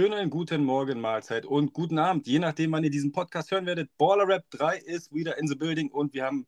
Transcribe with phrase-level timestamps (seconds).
[0.00, 3.90] schönen guten Morgen, Mahlzeit und guten Abend, je nachdem, wann ihr diesen Podcast hören werdet.
[3.98, 6.46] Baller Rap 3 ist wieder in the building und wir haben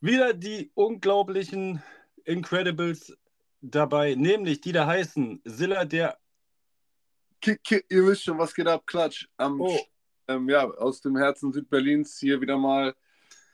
[0.00, 1.80] wieder die unglaublichen
[2.24, 3.16] Incredibles
[3.60, 6.18] dabei, nämlich die da heißen Silla der.
[7.40, 9.28] Kick, kick, ihr wisst schon, was geht ab, Klatsch.
[9.36, 9.78] Am, Oh.
[10.26, 12.96] ähm, ja, aus dem Herzen Südberlins hier wieder mal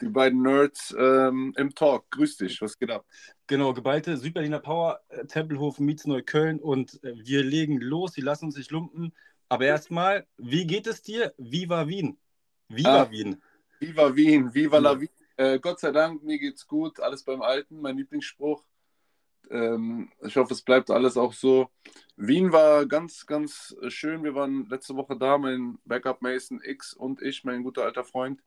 [0.01, 2.11] die beiden Nerds ähm, im Talk.
[2.11, 3.05] Grüß dich, was geht ab?
[3.49, 8.47] Genau, geballte Südberliner Power, äh, Tempelhof, Mietz Neukölln und äh, wir legen los, die lassen
[8.47, 9.13] uns nicht lumpen.
[9.49, 11.33] Aber erstmal, wie geht es dir?
[11.39, 12.19] Viva Wien.
[12.69, 13.11] Viva Ah.
[13.11, 13.41] Wien.
[13.79, 15.01] Viva Wien, Viva la.
[15.01, 15.09] Wien.
[15.37, 18.65] Äh, Gott sei Dank, mir geht's gut, alles beim Alten, mein Lieblingsspruch.
[19.49, 21.69] Ähm, ich hoffe, es bleibt alles auch so.
[22.17, 24.25] Wien war ganz, ganz schön.
[24.25, 28.43] Wir waren letzte Woche da, mein Backup Mason X und ich, mein guter alter Freund.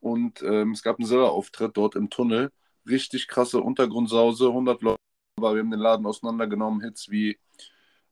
[0.00, 2.50] Und ähm, es gab einen Silla-Auftritt dort im Tunnel.
[2.86, 5.00] Richtig krasse Untergrundsause, 100 Leute.
[5.36, 6.82] Aber wir haben den Laden auseinandergenommen.
[6.82, 7.38] Hits wie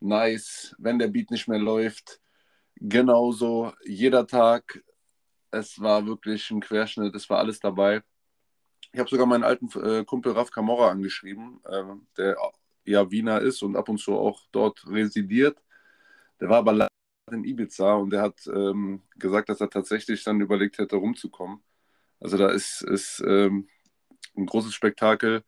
[0.00, 2.20] Nice, wenn der Beat nicht mehr läuft.
[2.76, 4.82] Genauso, jeder Tag.
[5.50, 8.02] Es war wirklich ein Querschnitt, es war alles dabei.
[8.92, 11.82] Ich habe sogar meinen alten äh, Kumpel Raf Camorra angeschrieben, äh,
[12.16, 12.36] der
[12.84, 15.58] ja Wiener ist und ab und zu auch dort residiert.
[16.40, 16.88] Der war aber leider
[17.30, 21.62] in Ibiza und der hat ähm, gesagt, dass er tatsächlich dann überlegt hätte, rumzukommen.
[22.20, 23.68] Also da ist, ist ähm,
[24.36, 25.42] ein großes Spektakel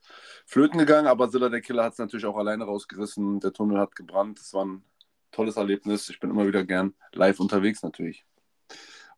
[0.46, 3.40] flöten gegangen, aber Silla der Killer hat es natürlich auch alleine rausgerissen.
[3.40, 4.40] Der Tunnel hat gebrannt.
[4.40, 4.84] Es war ein
[5.30, 6.08] tolles Erlebnis.
[6.10, 8.24] Ich bin immer wieder gern live unterwegs natürlich.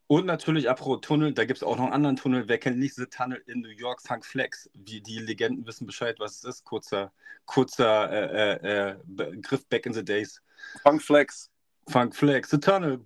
[0.08, 2.46] Und natürlich, apropos Tunnel, da gibt es auch noch einen anderen Tunnel.
[2.48, 4.68] Wer kennt nicht The Tunnel in New York, Funk Flex?
[4.74, 6.64] Die, die Legenden wissen Bescheid, was es ist.
[6.64, 7.12] Kurzer,
[7.46, 10.42] kurzer äh, äh, äh, Begriff back in the days.
[10.82, 11.50] Funk Flex,
[11.88, 13.00] Funk Flex, The Tunnel,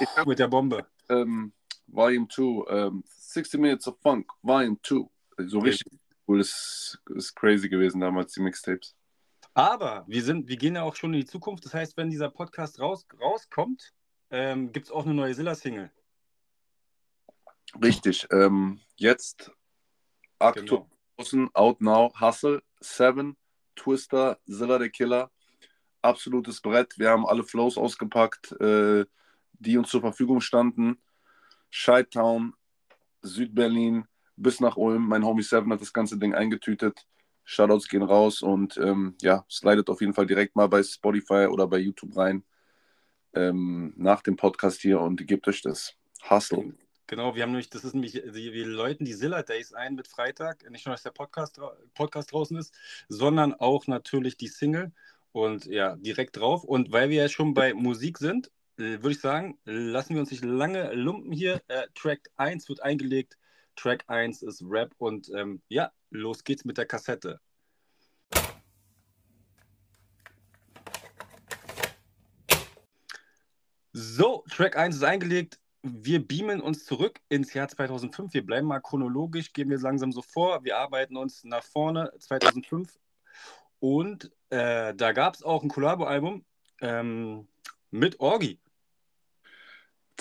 [0.00, 0.86] Ich hab- mit der Bombe.
[1.10, 1.52] ähm,
[1.88, 5.06] Volume 2, ähm, 60 Minutes of Funk, Volume 2.
[5.38, 5.98] So richtig
[6.28, 8.94] cool, ist, ist crazy gewesen damals, die Mixtapes.
[9.54, 11.64] Aber wir, sind, wir gehen ja auch schon in die Zukunft.
[11.64, 13.92] Das heißt, wenn dieser Podcast raus, rauskommt,
[14.30, 15.90] ähm, gibt es auch eine neue Silla-Single.
[17.82, 19.50] Richtig, ähm, jetzt
[20.38, 20.86] aktuell
[21.30, 21.50] Genau.
[21.54, 23.36] Out Now, Hustle, Seven,
[23.76, 25.30] Twister, Zilla the Killer.
[26.02, 26.98] Absolutes Brett.
[26.98, 29.04] Wir haben alle Flows ausgepackt, äh,
[29.52, 31.00] die uns zur Verfügung standen.
[31.70, 32.54] Scheitown,
[33.20, 34.06] Südberlin
[34.42, 35.06] bis nach Ulm.
[35.08, 37.06] Mein Homie Seven hat das ganze Ding eingetütet.
[37.44, 41.66] Shoutouts gehen raus und ähm, ja, slidet auf jeden Fall direkt mal bei Spotify oder
[41.66, 42.44] bei YouTube rein
[43.34, 45.94] ähm, nach dem Podcast hier und gebt euch das.
[46.28, 46.74] Hustle.
[47.08, 50.06] Genau, wir haben nämlich, das ist nämlich, die- wir läuten die Zilla Days ein mit
[50.06, 50.68] Freitag.
[50.70, 51.60] Nicht nur, dass der Podcast,
[51.94, 52.72] Podcast draußen ist,
[53.08, 54.92] sondern auch natürlich die Single.
[55.32, 56.62] Und ja, direkt drauf.
[56.62, 58.48] Und weil wir ja schon bei Musik sind,
[58.78, 61.60] äh, würde ich sagen, lassen wir uns nicht lange lumpen hier.
[61.68, 63.36] Äh, Track 1 wird eingelegt.
[63.76, 64.94] Track 1 ist Rap.
[64.98, 67.40] Und ähm, ja, los geht's mit der Kassette.
[73.92, 75.58] So, Track 1 ist eingelegt.
[75.82, 78.32] Wir beamen uns zurück ins Jahr 2005.
[78.32, 80.64] Wir bleiben mal chronologisch, gehen wir langsam so vor.
[80.64, 82.98] Wir arbeiten uns nach vorne, 2005.
[83.80, 86.44] Und äh, da gab es auch ein Collabo-Album
[86.80, 87.48] ähm,
[87.90, 88.61] mit Orgi.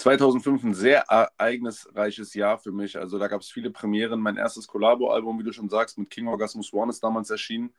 [0.01, 2.97] 2005 ein sehr ereignisreiches Jahr für mich.
[2.97, 4.19] Also da gab es viele Premieren.
[4.19, 7.71] Mein erstes Collabo-Album, wie du schon sagst, mit King Orgasmus One ist damals erschienen.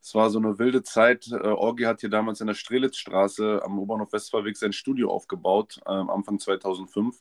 [0.00, 1.26] Es war so eine wilde Zeit.
[1.32, 6.10] Äh, Orgi hat hier damals in der Strelitzstraße am Obernhof Westfahrweg sein Studio aufgebaut, ähm,
[6.10, 7.16] Anfang 2005.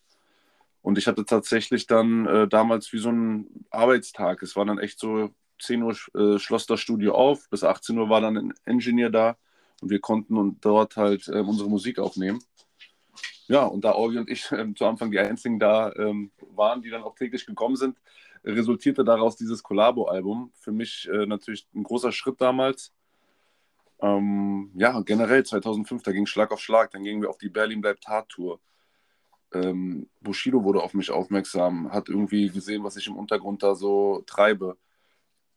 [0.81, 4.43] Und ich hatte tatsächlich dann äh, damals wie so einen Arbeitstag.
[4.43, 5.29] Es war dann echt so,
[5.61, 9.37] 10 Uhr äh, schloss das Studio auf, bis 18 Uhr war dann ein Engineer da
[9.81, 12.43] und wir konnten und dort halt äh, unsere Musik aufnehmen.
[13.47, 16.89] Ja, und da Orgi und ich ähm, zu Anfang die einzigen da ähm, waren, die
[16.89, 17.97] dann auch täglich gekommen sind,
[18.43, 20.51] resultierte daraus dieses Collabo-Album.
[20.55, 22.93] Für mich äh, natürlich ein großer Schritt damals.
[23.99, 26.91] Ähm, ja, generell 2005, da ging Schlag auf Schlag.
[26.91, 28.59] Dann gingen wir auf die Berlin bleibt hart Tour.
[29.53, 34.23] Ähm, Bushido wurde auf mich aufmerksam, hat irgendwie gesehen, was ich im Untergrund da so
[34.25, 34.77] treibe.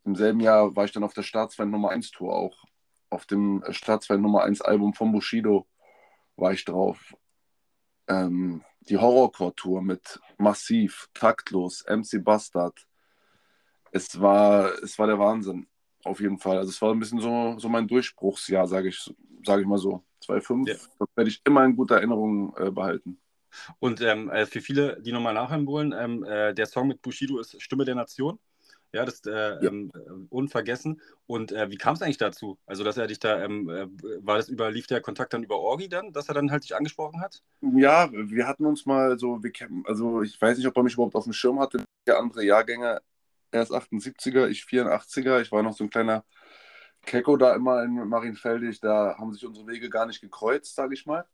[0.05, 2.65] Im selben Jahr war ich dann auf der Staatsfeind Nummer 1 Tour auch.
[3.09, 5.67] Auf dem Staatsfeind Nummer 1 Album von Bushido
[6.35, 7.15] war ich drauf
[8.07, 12.87] ähm, die Horrorcore-Tour mit Massiv, Taktlos, MC Bastard.
[13.91, 15.67] Es war, es war der Wahnsinn,
[16.03, 16.57] auf jeden Fall.
[16.57, 19.13] Also es war ein bisschen so, so mein Durchbruchsjahr, sage ich,
[19.45, 20.03] sag ich mal so.
[20.25, 20.75] 2,5, Ja.
[20.99, 23.19] das werde ich immer in guter Erinnerung äh, behalten.
[23.79, 27.39] Und ähm, äh, für viele, die nochmal nachhören wollen, ähm, äh, der Song mit Bushido
[27.39, 28.37] ist Stimme der Nation.
[28.93, 29.69] Ja, das ist äh, Ja.
[29.69, 29.99] ähm, äh,
[30.29, 31.01] unvergessen.
[31.25, 32.57] Und äh, wie kam es eigentlich dazu?
[32.65, 33.87] Also, dass er dich da, ähm, äh,
[34.25, 36.75] war das über, lief der Kontakt dann über Orgi dann, dass er dann halt dich
[36.75, 37.43] angesprochen hat?
[37.61, 39.51] Ja, wir hatten uns mal so, wir
[39.85, 41.83] also ich weiß nicht, ob er mich überhaupt auf dem Schirm hatte.
[42.07, 43.01] Der andere Jahrgänge,
[43.51, 45.41] er ist 78er, ich 84er.
[45.41, 46.23] Ich war noch so ein kleiner
[47.05, 48.79] Kecko da immer in Marienfeldig.
[48.79, 51.25] Da haben sich unsere Wege gar nicht gekreuzt, sage ich mal.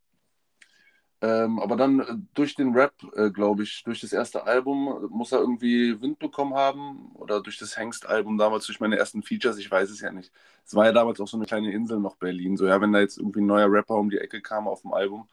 [1.23, 5.31] Ähm, aber dann äh, durch den Rap, äh, glaube ich, durch das erste Album muss
[5.31, 9.71] er irgendwie Wind bekommen haben oder durch das Hengst-Album damals, durch meine ersten Features, ich
[9.71, 10.33] weiß es ja nicht.
[10.65, 12.57] Es war ja damals auch so eine kleine Insel noch Berlin.
[12.57, 14.93] So, ja, wenn da jetzt irgendwie ein neuer Rapper um die Ecke kam auf dem
[14.93, 15.29] Album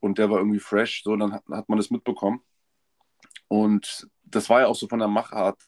[0.00, 2.40] und der war irgendwie fresh, so, dann hat, hat man das mitbekommen.
[3.48, 5.58] Und das war ja auch so von der Machart,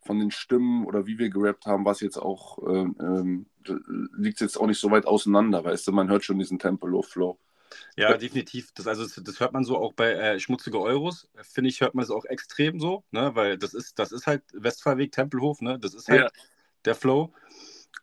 [0.00, 3.46] von den Stimmen oder wie wir gerappt haben, was jetzt auch, ähm, ähm
[4.16, 7.38] liegt jetzt auch nicht so weit auseinander, weißt du, man hört schon diesen Tempelo-Flow.
[7.96, 8.72] Ja, definitiv.
[8.74, 11.28] Das, also, das, hört man so auch bei äh, Schmutzige Euros.
[11.42, 13.34] Finde ich, hört man das auch extrem so, ne?
[13.34, 15.78] weil das ist, das ist halt Westfahrweg, Tempelhof, ne?
[15.78, 16.28] das ist halt ja.
[16.84, 17.32] der Flow.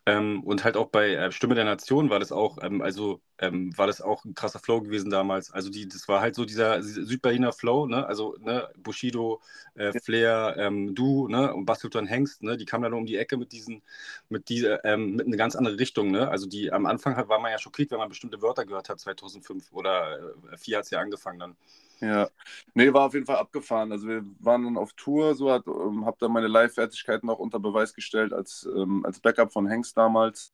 [0.04, 3.76] Ähm, und halt auch bei äh, Stimme der Nation war das auch, ähm, also ähm,
[3.78, 5.52] war das auch ein krasser Flow gewesen damals.
[5.52, 8.04] Also die, das war halt so dieser Südberliner Flow, ne?
[8.04, 9.40] Also ne, Bushido,
[9.74, 13.36] äh, Flair, ähm, du, ne, und Bastelton Hengst, ne, die kamen dann um die Ecke
[13.36, 13.80] mit diesen,
[14.28, 16.28] mit dieser, ähm, mit einer ganz anderen Richtung, ne?
[16.28, 19.70] Also die am Anfang war man ja schockiert, wenn man bestimmte Wörter gehört hat, 2005
[19.72, 20.18] oder
[20.52, 21.56] äh, 4 hat es ja angefangen dann.
[22.02, 22.28] Ja,
[22.74, 23.92] nee, war auf jeden Fall abgefahren.
[23.92, 27.60] Also wir waren dann auf Tour, so hat, ähm, hab dann meine Live-Fertigkeiten auch unter
[27.60, 30.52] Beweis gestellt als, ähm, als Backup von Hengst damals.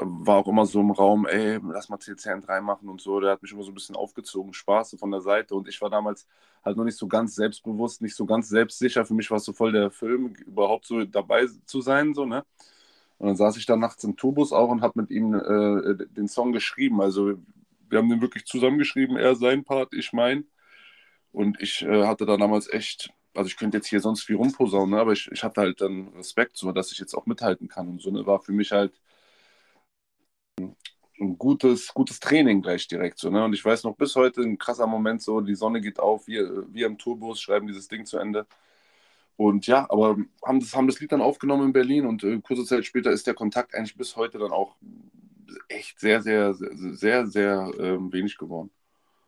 [0.00, 3.20] War auch immer so im Raum, ey, lass mal CCN 3 machen und so.
[3.20, 5.54] Der hat mich immer so ein bisschen aufgezogen, Spaß von der Seite.
[5.54, 6.26] Und ich war damals
[6.64, 9.04] halt noch nicht so ganz selbstbewusst, nicht so ganz selbstsicher.
[9.04, 12.44] Für mich war es so voll der Film, überhaupt so dabei zu sein, so, ne?
[13.18, 16.28] Und dann saß ich da nachts im Tourbus auch und habe mit ihm äh, den
[16.28, 17.00] Song geschrieben.
[17.02, 17.34] Also
[17.94, 20.46] wir haben den wirklich zusammengeschrieben, er sein Part, ich mein.
[21.32, 24.90] Und ich äh, hatte da damals echt, also ich könnte jetzt hier sonst viel rumposaunen,
[24.90, 25.00] ne?
[25.00, 27.88] aber ich, ich hatte halt dann Respekt, so dass ich jetzt auch mithalten kann.
[27.88, 29.00] Und so ne, war für mich halt
[31.20, 33.30] ein gutes, gutes Training gleich direkt so.
[33.30, 33.44] Ne?
[33.44, 36.66] Und ich weiß noch bis heute ein krasser Moment so, die Sonne geht auf, wir,
[36.72, 38.46] wir im Tourbus schreiben dieses Ding zu Ende.
[39.36, 42.64] Und ja, aber haben das, haben das Lied dann aufgenommen in Berlin und äh, kurze
[42.64, 44.74] Zeit später ist der Kontakt eigentlich bis heute dann auch
[45.68, 48.70] echt sehr, sehr, sehr, sehr, sehr ähm, wenig geworden.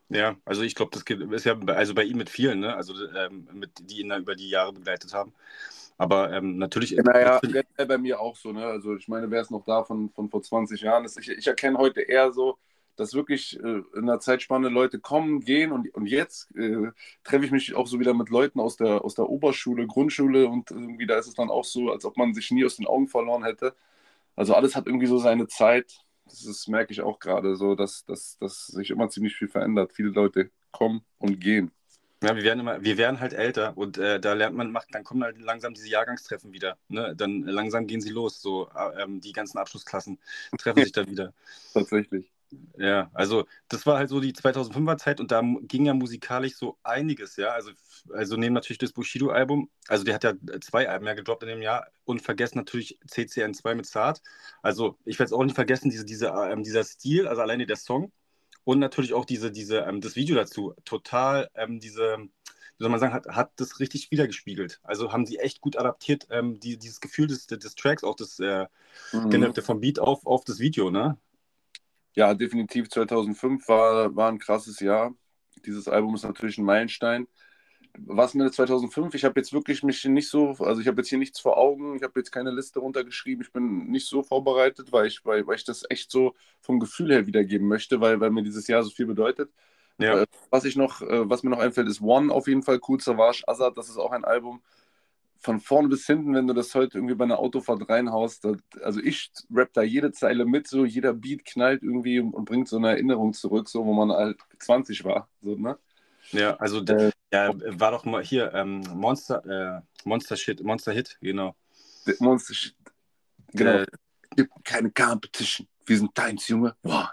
[0.08, 2.76] Ja, also ich glaube, das ist ja also bei ihm mit vielen, ne?
[2.76, 5.32] also ähm, mit, die ihn dann über die Jahre begleitet haben.
[5.98, 6.92] Aber ähm, natürlich.
[6.92, 8.66] Naja, generell bei mir auch so, ne?
[8.66, 11.04] Also ich meine, wer ist noch da von, von vor 20 Jahren?
[11.04, 11.18] ist?
[11.18, 12.58] Ich, ich erkenne heute eher so,
[12.96, 16.90] dass wirklich äh, in einer Zeitspanne Leute kommen, gehen und, und jetzt äh,
[17.24, 20.70] treffe ich mich auch so wieder mit Leuten aus der, aus der Oberschule, Grundschule und
[20.70, 23.08] irgendwie da ist es dann auch so, als ob man sich nie aus den Augen
[23.08, 23.74] verloren hätte.
[24.34, 28.04] Also alles hat irgendwie so seine Zeit das ist, merke ich auch gerade so, dass,
[28.04, 29.92] dass, dass sich immer ziemlich viel verändert.
[29.92, 31.70] Viele Leute kommen und gehen.
[32.22, 35.04] Ja, wir werden immer, wir werden halt älter und äh, da lernt man, macht, dann
[35.04, 36.78] kommen halt langsam diese Jahrgangstreffen wieder.
[36.88, 37.14] Ne?
[37.14, 38.40] Dann langsam gehen sie los.
[38.40, 40.18] So äh, ähm, die ganzen Abschlussklassen
[40.58, 41.34] treffen sich dann wieder.
[41.74, 42.32] Tatsächlich.
[42.78, 46.78] Ja, also das war halt so die 2005er Zeit und da ging ja musikalisch so
[46.82, 47.48] einiges, ja.
[47.48, 47.72] Also,
[48.12, 51.62] also nehmen natürlich das Bushido-Album, also der hat ja zwei Alben ja gedroppt in dem
[51.62, 54.22] Jahr und vergessen natürlich CCN2 mit Zart.
[54.62, 57.76] Also ich werde es auch nicht vergessen, diese, diese, ähm, dieser Stil, also alleine der
[57.76, 58.12] Song
[58.64, 63.00] und natürlich auch diese, diese, ähm, das Video dazu, total ähm, diese, wie soll man
[63.00, 64.80] sagen, hat, hat das richtig wiedergespiegelt.
[64.82, 68.38] Also haben sie echt gut adaptiert, ähm, die, dieses Gefühl des, des Tracks, auch das
[68.38, 68.66] äh,
[69.12, 69.54] mhm.
[69.54, 71.16] vom Beat auf, auf das Video, ne?
[72.16, 75.14] Ja, definitiv 2005 war, war ein krasses Jahr.
[75.66, 77.28] Dieses Album ist natürlich ein Meilenstein.
[77.98, 81.18] Was mir 2005, ich habe jetzt wirklich mich nicht so, also ich habe jetzt hier
[81.18, 85.06] nichts vor Augen, ich habe jetzt keine Liste runtergeschrieben, ich bin nicht so vorbereitet, weil
[85.06, 88.42] ich, weil, weil ich das echt so vom Gefühl her wiedergeben möchte, weil, weil mir
[88.42, 89.50] dieses Jahr so viel bedeutet.
[89.98, 90.22] Ja.
[90.22, 93.00] Äh, was ich noch, äh, was mir noch einfällt, ist One auf jeden Fall cool,
[93.00, 94.62] Savage Azad, das ist auch ein Album,
[95.40, 99.00] von vorn bis hinten, wenn du das heute irgendwie bei einer Autofahrt reinhaust, da, also
[99.00, 102.90] ich rap da jede Zeile mit, so jeder Beat knallt irgendwie und, bringt so eine
[102.90, 105.28] Erinnerung zurück, so wo man halt 20 war.
[105.42, 105.78] So, ne?
[106.32, 111.18] Ja, also äh, ja, war doch mal hier ähm, Monster, äh, Monster Shit, Monster Hit,
[111.20, 111.54] genau.
[112.18, 112.74] Monster Shit.
[113.52, 113.78] Genau.
[113.78, 113.86] Äh,
[114.34, 115.68] Gibt keine Competition.
[115.86, 116.74] Wir sind deins, Junge.
[116.82, 117.06] Wow.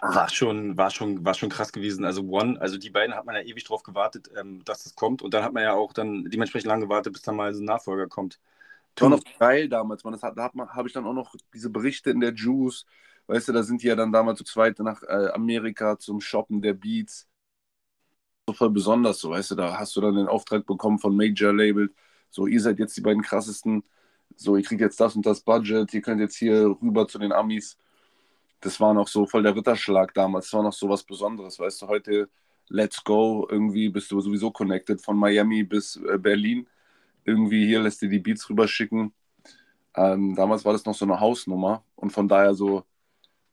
[0.00, 2.04] War schon, war, schon, war schon krass gewesen.
[2.04, 5.22] Also One, also die beiden hat man ja ewig drauf gewartet, ähm, dass das kommt.
[5.22, 7.66] Und dann hat man ja auch dann dementsprechend lange gewartet, bis dann mal so ein
[7.66, 8.40] Nachfolger kommt.
[8.94, 10.12] Das war noch geil damals, man.
[10.12, 12.86] Das hat, da habe ich dann auch noch diese Berichte in der Juice.
[13.26, 16.60] Weißt du, da sind die ja dann damals zu zweit nach äh, Amerika zum Shoppen
[16.62, 17.28] der Beats.
[18.46, 21.52] So voll besonders, so weißt du, da hast du dann den Auftrag bekommen von Major
[21.52, 21.94] Label.
[22.30, 23.84] So, ihr seid jetzt die beiden krassesten.
[24.36, 27.32] So, ihr kriegt jetzt das und das Budget, ihr könnt jetzt hier rüber zu den
[27.32, 27.76] Amis
[28.60, 30.46] das war noch so voll der Ritterschlag damals.
[30.46, 31.58] Das war noch so was Besonderes.
[31.58, 32.28] Weißt du, heute
[32.68, 36.68] Let's Go, irgendwie bist du sowieso connected von Miami bis äh, Berlin.
[37.24, 39.12] Irgendwie hier lässt dir die Beats rüberschicken.
[39.96, 42.84] Ähm, damals war das noch so eine Hausnummer und von daher so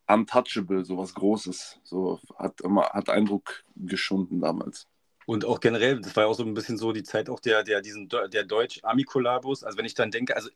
[0.08, 1.80] untouchable, so was Großes.
[1.84, 4.88] So hat immer hat Eindruck geschunden damals.
[5.28, 7.62] Und auch generell, das war ja auch so ein bisschen so die Zeit auch der,
[7.62, 9.66] der, diesen, der Deutsch-Ami-Kollabos.
[9.66, 10.50] Also wenn ich dann denke, also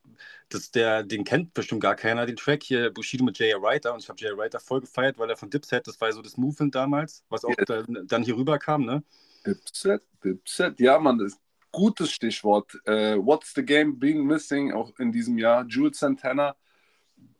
[0.48, 3.62] das, der, den kennt bestimmt gar keiner, den Track hier, Bushido mit J.A.
[3.62, 3.94] Writer.
[3.94, 4.38] Und ich habe J.A.
[4.38, 7.44] Writer voll gefeiert, weil er von Dipset, das war ja so das Movement damals, was
[7.44, 7.66] auch ja.
[7.66, 9.04] dann, dann hier rüberkam, ne?
[9.46, 12.74] Dipset, Dipset, ja, man, das ist ein gutes Stichwort.
[12.88, 15.66] Uh, What's the Game Been Missing, auch in diesem Jahr.
[15.68, 16.56] Jules Santana,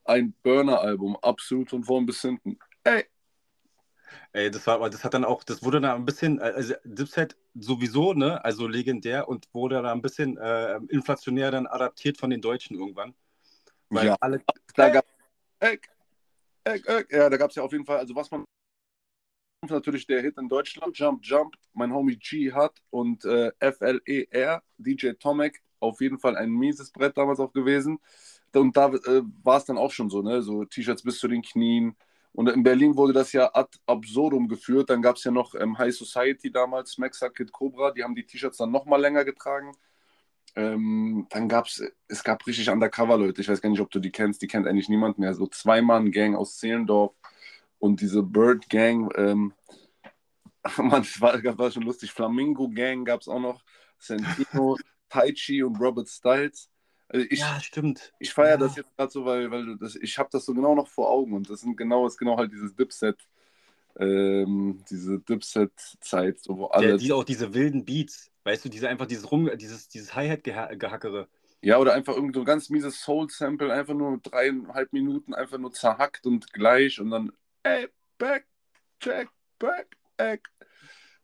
[0.04, 2.60] ein Burner-Album, absolut von vorn bis hinten.
[2.84, 3.06] Ey,
[4.34, 7.36] Ey, das war, das hat dann auch, das wurde dann ein bisschen, äh, also Dipset
[7.56, 12.42] sowieso, ne, also legendär und wurde dann ein bisschen äh, inflationär dann adaptiert von den
[12.42, 13.14] Deutschen irgendwann.
[13.90, 14.42] Weil ja, alle.
[14.76, 15.06] Da gab,
[15.60, 15.78] äh,
[16.64, 18.46] äh, äh, ja, da gab es ja auf jeden Fall, also was man
[19.70, 25.12] natürlich der Hit in Deutschland, Jump Jump, mein Homie G hat und äh, FLER, DJ
[25.20, 28.00] Tomek, auf jeden Fall ein mieses Brett damals auch gewesen.
[28.54, 31.42] Und da äh, war es dann auch schon so, ne, so T-Shirts bis zu den
[31.42, 31.96] Knien,
[32.34, 34.90] und in Berlin wurde das ja ad absurdum geführt.
[34.90, 38.26] Dann gab es ja noch ähm, High Society damals, Maxa Kid Cobra, die haben die
[38.26, 39.74] T-Shirts dann nochmal länger getragen.
[40.56, 44.12] Ähm, dann gab es, es gab richtig Undercover-Leute, ich weiß gar nicht, ob du die
[44.12, 45.34] kennst, die kennt eigentlich niemand mehr.
[45.34, 47.14] So Zwei-Mann-Gang aus Zehlendorf
[47.80, 49.54] und diese Bird-Gang, ähm,
[50.78, 52.12] man, das war, das war schon lustig.
[52.12, 53.64] Flamingo-Gang gab es auch noch,
[53.98, 54.78] Santino,
[55.10, 56.71] Tai Chi und Robert Styles.
[57.14, 58.14] Also ich, ja, stimmt.
[58.20, 58.58] Ich feiere ja.
[58.58, 61.34] das jetzt gerade so, weil, weil das, ich habe das so genau noch vor Augen
[61.34, 63.20] und das sind genau, ist genau halt dieses Dipset,
[64.00, 66.92] ähm, diese Dipset-Zeit, so, wo alle.
[66.92, 71.28] Ja, die, auch diese wilden Beats, weißt du, diese einfach dieses Rum, dieses, dieses Hi-Hat-Gehackere.
[71.62, 75.74] Ja, oder einfach irgend so ein ganz mieses Soul-Sample, einfach nur dreieinhalb Minuten, einfach nur
[75.74, 78.48] zerhackt und gleich und dann, ey, back,
[79.02, 79.28] check,
[79.60, 80.44] back, egg.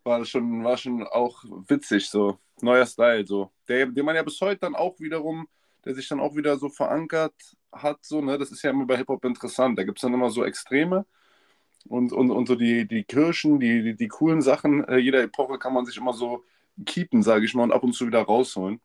[0.03, 2.39] War schon, war schon auch witzig, so.
[2.62, 3.51] Neuer Style, so.
[3.67, 5.48] Der, den man ja bis heute dann auch wiederum
[5.88, 7.34] der sich dann auch wieder so verankert
[7.72, 8.03] hat.
[8.03, 8.38] So, ne?
[8.38, 9.79] Das ist ja immer bei Hip-Hop interessant.
[9.79, 11.06] Da gibt es dann immer so Extreme
[11.88, 14.84] und, und, und so die, die Kirschen, die, die, die coolen Sachen.
[14.86, 16.44] Äh, jeder Epoche kann man sich immer so
[16.86, 18.82] keepen, sage ich mal, und ab und zu wieder rausholen.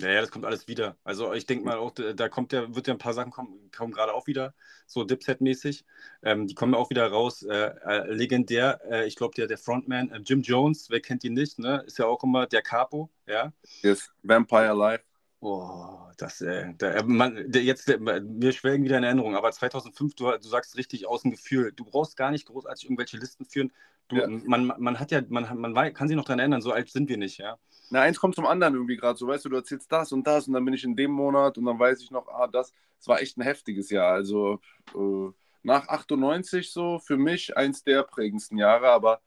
[0.00, 0.96] Ja, ja, das kommt alles wieder.
[1.02, 3.92] Also ich denke mal auch, da kommt ja, wird ja ein paar Sachen kommen, kommen
[3.92, 4.54] gerade auch wieder,
[4.86, 5.84] so Dipset-mäßig.
[6.22, 7.42] Ähm, die kommen auch wieder raus.
[7.42, 11.34] Äh, äh, legendär, äh, ich glaube, der, der Frontman, äh, Jim Jones, wer kennt ihn
[11.34, 11.82] nicht, ne?
[11.84, 13.52] Ist ja auch immer der Capo, ja.
[13.82, 15.07] Yes, Vampire Life.
[15.40, 19.52] Oh, das, äh, der, äh, man, der, jetzt, der, mir schwelgen wieder in Erinnerung, aber
[19.52, 23.44] 2005, du, du sagst richtig aus dem Gefühl, du brauchst gar nicht großartig irgendwelche Listen
[23.44, 23.72] führen.
[24.08, 24.26] Du, ja.
[24.26, 27.18] man, man hat ja, man, man kann sich noch daran erinnern, so alt sind wir
[27.18, 27.56] nicht, ja.
[27.90, 30.48] Na, eins kommt zum anderen irgendwie gerade so, weißt du, du erzählst das und das
[30.48, 33.06] und dann bin ich in dem Monat und dann weiß ich noch, ah, das, es
[33.06, 34.12] war echt ein heftiges Jahr.
[34.12, 34.60] Also
[34.94, 35.30] äh,
[35.62, 39.20] nach 98 so für mich eins der prägendsten Jahre, aber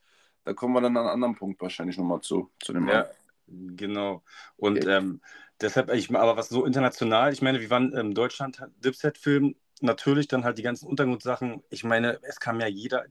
[0.44, 3.06] da kommen wir dann an einem anderen Punkt wahrscheinlich nochmal zu, zu dem Ja,
[3.46, 4.22] genau.
[4.56, 4.96] Und okay.
[4.96, 5.20] ähm,
[5.62, 10.44] Deshalb, ich, aber was so international, ich meine, wir waren in Deutschland Dipset-Film, natürlich dann
[10.44, 11.62] halt die ganzen Untergrundsachen.
[11.70, 13.04] Ich meine, es kam ja jeder,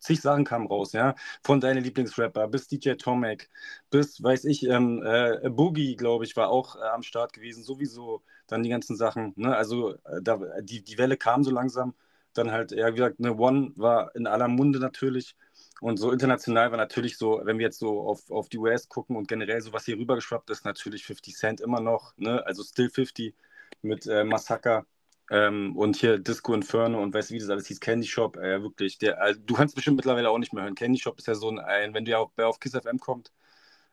[0.00, 1.14] zig Sachen kamen raus, ja.
[1.42, 3.50] Von deinen Lieblingsrapper bis DJ Tomek,
[3.90, 8.22] bis, weiß ich, ähm, äh, Boogie, glaube ich, war auch äh, am Start gewesen, sowieso.
[8.46, 9.56] Dann die ganzen Sachen, ne?
[9.56, 11.94] Also äh, da, die, die Welle kam so langsam.
[12.34, 15.36] Dann halt, ja, wie gesagt, eine One war in aller Munde natürlich.
[15.82, 19.16] Und so international war natürlich so, wenn wir jetzt so auf, auf die US gucken
[19.16, 22.40] und generell so, was hier rübergeschwappt ist, natürlich 50 Cent immer noch, ne?
[22.46, 23.34] also Still 50
[23.82, 24.86] mit äh, Massacre
[25.28, 28.62] ähm, und hier Disco Inferno und weißt du, wie das alles hieß, Candy Shop, äh,
[28.62, 30.76] wirklich, der, also, du kannst bestimmt mittlerweile auch nicht mehr hören.
[30.76, 33.32] Candy Shop ist ja so ein, wenn du ja auf, auf Kiss FM kommt.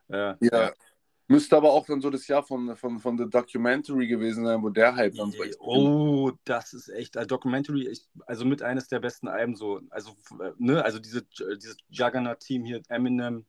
[0.09, 0.71] Äh, ja.
[1.31, 4.69] Müsste aber auch dann so das Jahr von, von, von The Documentary gewesen sein, wo
[4.69, 8.99] der Hype dann so Oh, das ist echt, also Documentary, ich, also mit eines der
[8.99, 10.15] besten Alben so, also,
[10.57, 13.45] ne, also diese, dieses Juggernaut-Team hier, Eminem,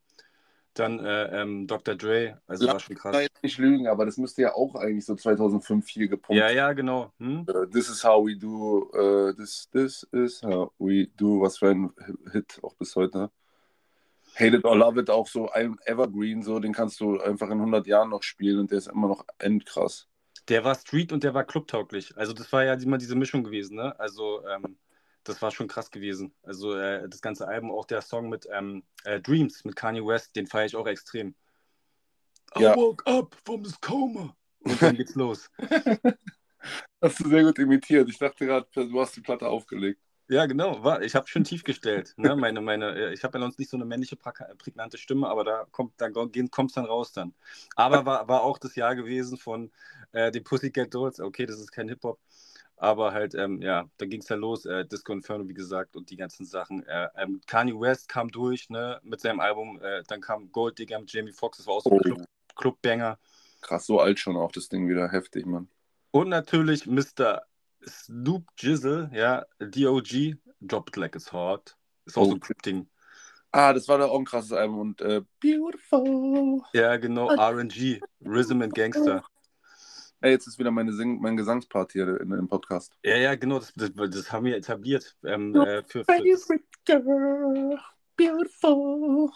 [0.74, 1.94] dann äh, ähm, Dr.
[1.94, 3.16] Dre, also Lass war schon krass.
[3.18, 6.74] Ich nicht lügen, aber das müsste ja auch eigentlich so 2005 hier gepumpt Ja, ja,
[6.74, 7.14] genau.
[7.18, 7.46] Hm?
[7.48, 11.70] Uh, this is how we do, uh, this, this is how we do, was für
[11.70, 11.90] ein
[12.30, 13.30] Hit auch bis heute.
[14.40, 17.58] Hate It or Love It auch so ein Evergreen, so den kannst du einfach in
[17.58, 20.08] 100 Jahren noch spielen und der ist immer noch endkrass.
[20.48, 22.16] Der war Street und der war clubtauglich.
[22.16, 23.98] Also das war ja immer diese Mischung gewesen, ne?
[24.00, 24.78] Also ähm,
[25.24, 26.32] das war schon krass gewesen.
[26.42, 30.34] Also äh, das ganze Album, auch der Song mit ähm, äh, Dreams mit Kanye West,
[30.34, 31.34] den feiere ich auch extrem.
[32.56, 32.72] Ja.
[32.72, 34.34] I woke up from this coma.
[34.60, 35.50] Und dann geht's los.
[37.00, 38.08] Hast du sehr gut imitiert.
[38.08, 40.00] Ich dachte gerade, du hast die Platte aufgelegt.
[40.30, 40.84] Ja, genau.
[40.84, 42.14] War, ich habe schon tief gestellt.
[42.16, 42.36] Ne?
[42.36, 45.66] Meine, meine, äh, ich habe ja sonst nicht so eine männliche, prägnante Stimme, aber da
[45.72, 47.34] kommt da kommt es dann raus dann.
[47.74, 49.72] Aber war, war auch das Jahr gewesen von
[50.12, 51.18] äh, den Pussycat Dolls.
[51.18, 52.20] Okay, das ist kein Hip-Hop.
[52.76, 54.66] Aber halt, ähm, ja, da ging es dann los.
[54.66, 56.86] Äh, Disco Inferno, wie gesagt, und die ganzen Sachen.
[56.86, 59.80] Äh, ähm, Kanye West kam durch ne, mit seinem Album.
[59.82, 61.58] Äh, dann kam Gold Digger mit Jamie Foxx.
[61.58, 62.02] Das war auch so ein oh.
[62.02, 63.18] Club, Clubbanger.
[63.62, 65.10] Krass, so alt schon auch das Ding wieder.
[65.10, 65.68] Heftig, Mann.
[66.12, 67.42] Und natürlich Mr.
[67.86, 71.76] Snoop Jizzle, ja, DOG, Dropped Like It's Hot.
[72.04, 72.26] Ist auch oh.
[72.26, 72.88] so ein Club-Ding.
[73.52, 76.62] Ah, das war doch auch ein krasses Album und äh, Beautiful.
[76.72, 79.24] Ja, genau, RNG, Rhythm and Gangster.
[80.20, 82.92] Ey, jetzt ist wieder meine Sing mein Gesangspart hier in, im Podcast.
[83.02, 85.16] Ja, ja, genau, das, das, das haben wir etabliert.
[85.24, 87.78] Ähm, äh, für, für girl,
[88.16, 89.30] beautiful.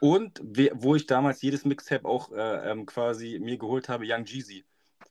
[0.00, 4.24] Und we- wo ich damals jedes Mixtape auch äh, ähm, quasi mir geholt habe, Young
[4.24, 4.64] Jeezy,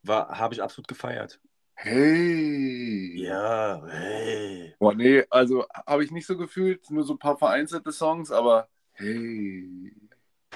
[0.04, 1.40] war, habe ich absolut gefeiert.
[1.80, 3.14] Hey.
[3.16, 4.74] Ja, hey.
[4.80, 8.68] Boah, nee, also habe ich nicht so gefühlt, nur so ein paar vereinzelte Songs, aber
[8.94, 9.94] hey.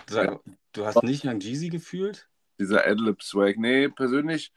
[0.09, 0.39] Sag,
[0.73, 2.27] Du hast nicht Young Jeezy gefühlt?
[2.59, 3.57] Dieser Adlib-Swag.
[3.57, 4.51] Nee, persönlich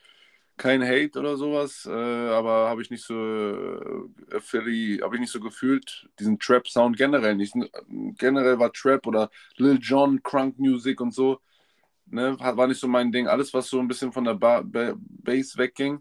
[0.56, 5.33] kein Hate oder sowas, äh, aber habe ich nicht so äh, Philly, habe ich nicht
[5.33, 7.54] so gefühlt, diesen Trap-Sound generell nicht.
[8.16, 11.40] Generell war Trap oder Lil Jon, Crunk Music und so,
[12.06, 13.26] ne, war nicht so mein Ding.
[13.28, 16.00] Alles, was so ein bisschen von der ba ba Bass wegging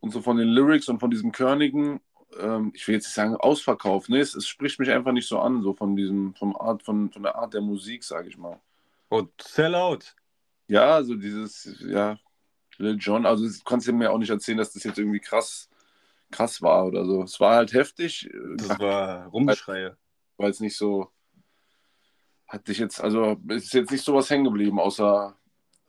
[0.00, 2.00] und so von den Lyrics und von diesem Körnigen,
[2.38, 5.38] ähm, ich will jetzt nicht sagen Ausverkauf, ne, es, es spricht mich einfach nicht so
[5.40, 8.60] an, so von diesem, vom Art, von, von der Art der Musik, sage ich mal.
[9.08, 10.00] Und Sellout.
[10.68, 12.18] Ja, also dieses, ja,
[12.78, 15.68] Lil Jon, also das kannst du mir auch nicht erzählen, dass das jetzt irgendwie krass,
[16.30, 17.22] krass war oder so.
[17.22, 19.96] Es war halt heftig, Das war Rumgeschreie.
[20.36, 21.10] weil es nicht so,
[22.48, 25.36] hat dich jetzt, also es ist jetzt nicht so was hängen geblieben, außer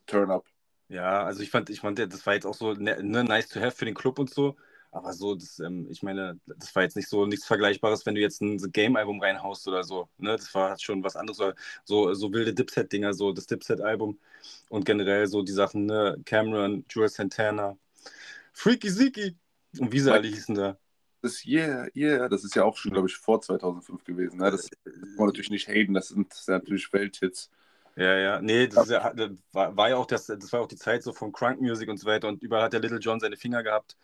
[0.06, 0.46] Turn Up.
[0.90, 3.60] Ja, also ich fand, ich fand, das war jetzt auch so ne, ne, nice to
[3.60, 4.56] have für den Club und so.
[4.92, 8.22] Aber so, das, ähm, ich meine, das war jetzt nicht so nichts Vergleichbares, wenn du
[8.22, 10.10] jetzt ein Game-Album reinhaust oder so.
[10.18, 10.32] Ne?
[10.32, 11.38] Das war schon was anderes.
[11.38, 11.54] So,
[11.84, 14.18] so, so wilde Dipset-Dinger, so das Dipset-Album
[14.70, 16.18] und generell so die Sachen, ne?
[16.26, 17.78] Cameron, Jules Santana,
[18.54, 19.36] Freaky Ziki
[19.78, 20.78] und wie sie alle hießen da.
[21.22, 24.38] Das Yeah, Yeah, das ist ja auch schon, glaube ich, vor 2005 gewesen.
[24.38, 24.52] Ne?
[24.52, 27.50] Das kann man natürlich nicht haten, das sind, das sind natürlich Welthits.
[27.98, 29.12] Ja, ja, nee, das, ja,
[29.54, 32.06] war, ja auch das, das war auch die Zeit so von Crunk Music und so
[32.06, 33.98] weiter und überall hat der Little John seine Finger gehabt.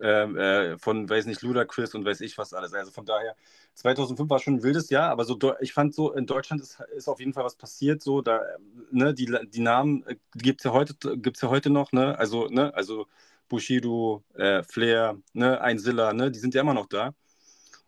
[0.00, 2.72] Ähm, äh, von, weiß nicht, Ludacris und weiß ich was alles.
[2.72, 3.34] Also von daher,
[3.74, 7.08] 2005 war schon ein wildes Jahr, aber so, ich fand so, in Deutschland ist, ist
[7.08, 8.40] auf jeden Fall was passiert, so, da,
[8.92, 12.46] ne, die, die Namen äh, gibt es ja heute, gibt's ja heute noch, ne, also,
[12.46, 13.08] ne, also
[13.48, 17.12] Bushido, äh, Flair, ne, Einzilla, ne, die sind ja immer noch da.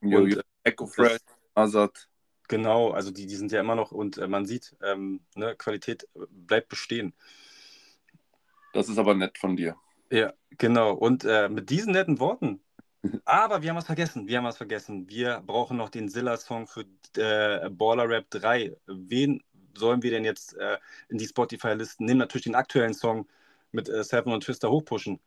[0.03, 1.21] Jo, Und, jo, Echo Fresh,
[1.55, 2.10] Azad.
[2.51, 6.09] Genau, also die, die sind ja immer noch und äh, man sieht, ähm, ne, Qualität
[6.31, 7.15] bleibt bestehen.
[8.73, 9.77] Das ist aber nett von dir.
[10.11, 10.95] Ja, genau.
[10.95, 12.61] Und äh, mit diesen netten Worten.
[13.25, 14.27] Aber wir haben was vergessen.
[14.27, 15.09] Wir haben was vergessen.
[15.09, 16.87] Wir brauchen noch den Zilla-Song für
[17.17, 18.77] äh, Baller Rap 3.
[18.89, 19.45] Wen
[19.77, 22.19] sollen wir denn jetzt äh, in die Spotify-Listen nehmen?
[22.19, 23.29] Natürlich den aktuellen Song
[23.71, 25.21] mit äh, Seven und Twister hochpushen.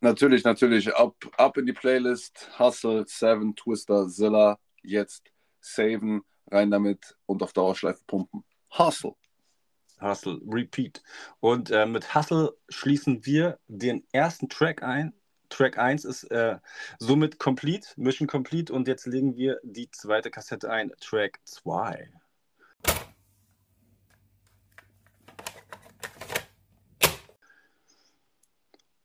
[0.00, 0.94] Natürlich, natürlich.
[0.94, 2.48] Ab, ab in die Playlist.
[2.60, 4.56] Hustle, Seven, Twister, Zilla.
[4.84, 8.44] Jetzt saven, rein damit und auf Dauerschleife pumpen.
[8.78, 9.14] Hustle.
[10.00, 11.02] Hustle, Repeat.
[11.40, 15.14] Und äh, mit Hustle schließen wir den ersten Track ein.
[15.50, 16.58] Track 1 ist äh,
[16.98, 18.72] somit complete, Mission complete.
[18.72, 22.08] Und jetzt legen wir die zweite Kassette ein, Track 2.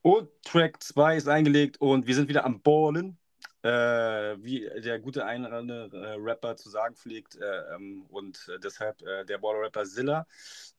[0.02, 3.18] Und Track 2 ist eingelegt und wir sind wieder am Ballen.
[3.66, 7.36] Äh, wie der gute eine äh, Rapper zu sagen pflegt.
[7.36, 10.28] Äh, ähm, und äh, deshalb äh, der Baller-Rapper Zilla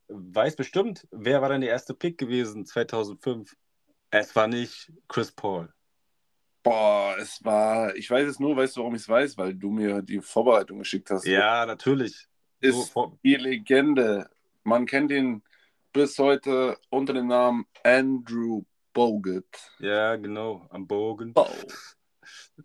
[0.07, 3.57] weiß bestimmt, wer war denn der erste Pick gewesen 2005?
[4.11, 5.73] Es war nicht Chris Paul.
[6.63, 9.37] Boah, es war, ich weiß es nur, weißt du, warum ich es weiß?
[9.37, 11.27] Weil du mir die Vorbereitung geschickt hast.
[11.27, 12.29] Ja, natürlich.
[12.61, 14.31] So, Ist vor- die Legende.
[14.63, 15.43] Man kennt ihn
[15.93, 19.45] bis heute unter dem Namen Andrew Bogut.
[19.81, 21.33] ja, genau, am Bogen.
[21.35, 21.47] Oh.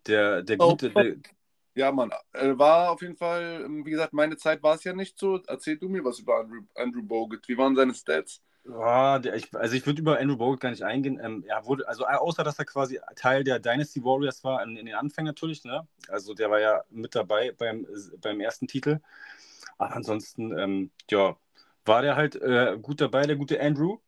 [0.08, 1.18] Der, der Oh, gute, der,
[1.76, 4.94] Ja, Mann, äh, war auf jeden Fall, ähm, wie gesagt, meine Zeit war es ja
[4.94, 5.42] nicht so.
[5.48, 7.48] Erzähl du mir was über Andrew, Andrew Bogut.
[7.48, 8.42] Wie waren seine Stats?
[8.70, 11.20] Ah, der, ich, also ich würde über Andrew Bogut gar nicht eingehen.
[11.22, 14.86] Ähm, er wurde, also außer dass er quasi Teil der Dynasty Warriors war, in, in
[14.86, 15.88] den Anfängen natürlich, ne?
[16.08, 17.88] Also der war ja mit dabei beim,
[18.22, 19.00] beim ersten Titel.
[19.78, 21.38] Aber ansonsten, ähm, ja,
[21.86, 24.00] war der halt äh, gut dabei, der gute Andrew.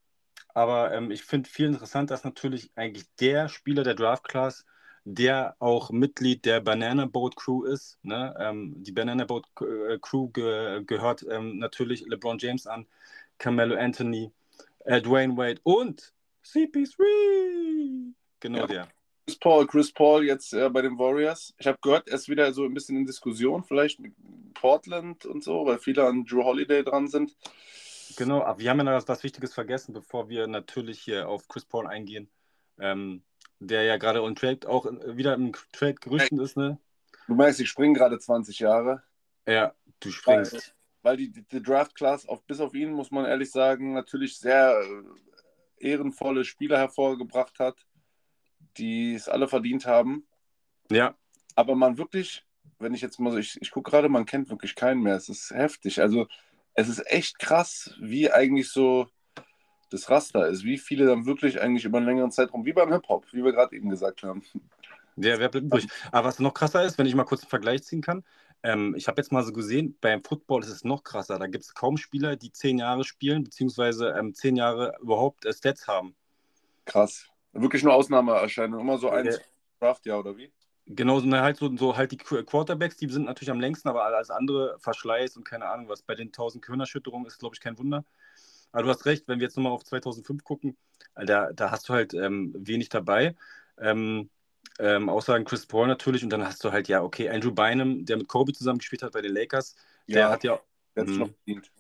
[0.53, 4.65] Aber ähm, ich finde viel interessanter ist natürlich eigentlich der Spieler der Draft Class,
[5.05, 7.97] der auch Mitglied der Banana Boat Crew ist.
[8.03, 8.33] Ne?
[8.39, 12.85] Ähm, die Banana Boat äh, Crew ge gehört ähm, natürlich LeBron James an,
[13.37, 14.31] Carmelo Anthony,
[14.85, 16.13] äh, Dwayne Wade und
[16.45, 18.13] CP3.
[18.39, 18.67] Genau Ja.
[18.67, 18.87] der.
[19.25, 21.53] Chris Paul, Chris Paul jetzt äh, bei den Warriors.
[21.57, 24.13] Ich habe gehört, er ist wieder so ein bisschen in Diskussion, vielleicht mit
[24.53, 27.35] Portland und so, weil viele an Drew Holiday dran sind.
[28.17, 31.47] Genau, aber wir haben ja noch was, was Wichtiges vergessen, bevor wir natürlich hier auf
[31.47, 32.29] Chris Paul eingehen,
[32.79, 33.23] ähm,
[33.67, 36.77] der ja gerade on Trade auch wieder im Trade-Gerüchten ist, ne?
[37.27, 39.03] Du meinst, ich springe gerade 20 Jahre.
[39.47, 40.75] Ja, du springst.
[41.01, 44.37] weil die, die, die Draft Class, auf, bis auf ihn, muss man ehrlich sagen, natürlich
[44.37, 47.85] sehr äh, ehrenvolle Spieler hervorgebracht hat,
[48.77, 50.27] die es alle verdient haben.
[50.89, 51.15] Ja,
[51.55, 52.45] Aber man wirklich,
[52.79, 55.15] wenn ich jetzt mal so, ich, ich gucke gerade, man kennt wirklich keinen mehr.
[55.15, 56.01] Es ist heftig.
[56.01, 56.27] Also
[56.73, 59.07] es ist echt krass, wie eigentlich so
[59.93, 63.27] das Raster ist, wie viele dann wirklich eigentlich über einen längeren Zeitraum, wie beim Hip-Hop,
[63.31, 64.43] wie wir gerade eben gesagt haben.
[65.15, 65.87] Ja, wer bleibt übrig?
[66.11, 68.23] Aber was noch krasser ist, wenn ich mal kurz einen Vergleich ziehen kann,
[68.63, 71.37] ähm, ich habe jetzt mal so gesehen, beim Football ist es noch krasser.
[71.37, 75.53] Da gibt es kaum Spieler, die zehn Jahre spielen, beziehungsweise ähm, zehn Jahre überhaupt äh,
[75.53, 76.15] Stats haben.
[76.85, 77.27] Krass.
[77.51, 78.79] Wirklich nur Ausnahmeerscheinung.
[78.79, 79.29] Immer so ein
[79.79, 80.51] Draftjahr oder wie?
[80.85, 84.29] Genau, so, halt so, so halt die Quarterbacks, die sind natürlich am längsten, aber alles
[84.29, 86.01] andere Verschleiß und keine Ahnung was.
[86.01, 88.03] Bei den 1000 Körnerschütterungen ist, glaube ich, kein Wunder.
[88.73, 90.75] Aber du hast recht, wenn wir jetzt nochmal auf 2005 gucken,
[91.15, 93.35] da, da hast du halt ähm, wenig dabei.
[93.77, 94.29] Ähm,
[94.79, 96.23] ähm, außer Chris Paul natürlich.
[96.23, 99.21] Und dann hast du halt, ja, okay, Andrew Bynum, der mit Kobe zusammengespielt hat bei
[99.21, 99.75] den Lakers,
[100.09, 100.59] der ja, hat ja.
[100.95, 101.71] Der hat noch verdient.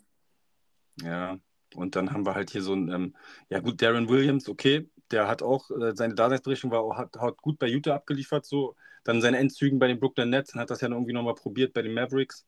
[1.01, 1.39] Ja,
[1.75, 3.15] und dann haben wir halt hier so ein, ähm,
[3.49, 7.37] ja gut, Darren Williams, okay, der hat auch, äh, seine Daseinsberechtigung war auch, hat, hat,
[7.37, 8.75] gut bei Utah abgeliefert, so.
[9.03, 11.93] Dann seine Endzügen bei den Brooklyn Nets, hat das ja irgendwie nochmal probiert bei den
[11.93, 12.45] Mavericks.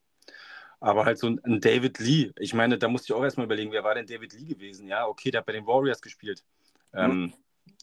[0.86, 3.84] Aber halt so ein, David Lee, ich meine, da musste ich auch erstmal überlegen, wer
[3.84, 4.88] war denn David Lee gewesen?
[4.88, 6.44] Ja, okay, der hat bei den Warriors gespielt.
[6.94, 7.00] Mhm.
[7.00, 7.34] Ähm,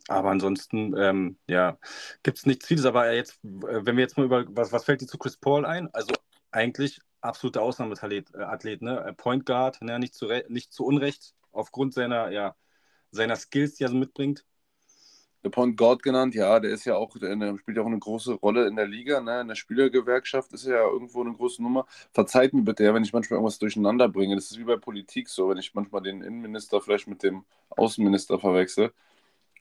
[0.06, 1.78] aber ansonsten, ähm, ja,
[2.22, 2.84] gibt es nichts vieles.
[2.84, 5.92] Aber jetzt, wenn wir jetzt mal über, was, was fällt dir zu Chris Paul ein?
[5.92, 6.14] Also
[6.52, 9.04] eigentlich absoluter Ausnahmeathlet, äh, Athlet, ne?
[9.04, 9.98] Äh, Point Guard, ne?
[9.98, 12.54] nicht, zu nicht zu Unrecht, aufgrund seiner, ja,
[13.10, 14.44] seiner Skills, die er so mitbringt.
[15.44, 18.34] Der Point Guard genannt, ja, der ist ja auch, der spielt ja auch eine große
[18.34, 19.40] Rolle in der Liga, ne?
[19.40, 21.86] in der Spielergewerkschaft ist er ja irgendwo eine große Nummer.
[22.12, 24.36] Verzeiht mir bitte, wenn ich manchmal irgendwas durcheinander bringe.
[24.36, 28.38] Das ist wie bei Politik so, wenn ich manchmal den Innenminister vielleicht mit dem Außenminister
[28.38, 28.92] verwechsel.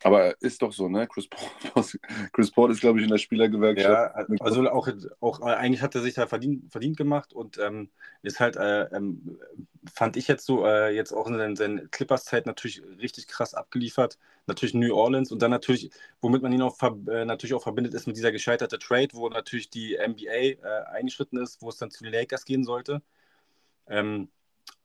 [0.04, 1.08] Aber ist doch so, ne?
[1.08, 1.84] Chris Paul,
[2.34, 4.16] Chris Paul ist, glaube ich, in der Spielergewerkschaft.
[4.16, 7.90] Ja, also auch, auch eigentlich hat er sich da verdient, verdient gemacht und ähm,
[8.24, 9.40] ist halt, äh, ähm,
[9.94, 14.18] fand ich jetzt so, äh, jetzt auch in seinen, seinen Clippers-Zeit natürlich richtig krass abgeliefert.
[14.48, 18.08] Natürlich New Orleans und dann natürlich, womit man ihn auch, äh, natürlich auch verbindet, ist
[18.08, 20.58] mit dieser gescheiterte Trade, wo natürlich die NBA äh,
[20.92, 23.04] eingeschritten ist, wo es dann zu den Lakers gehen sollte.
[23.88, 24.30] Ähm,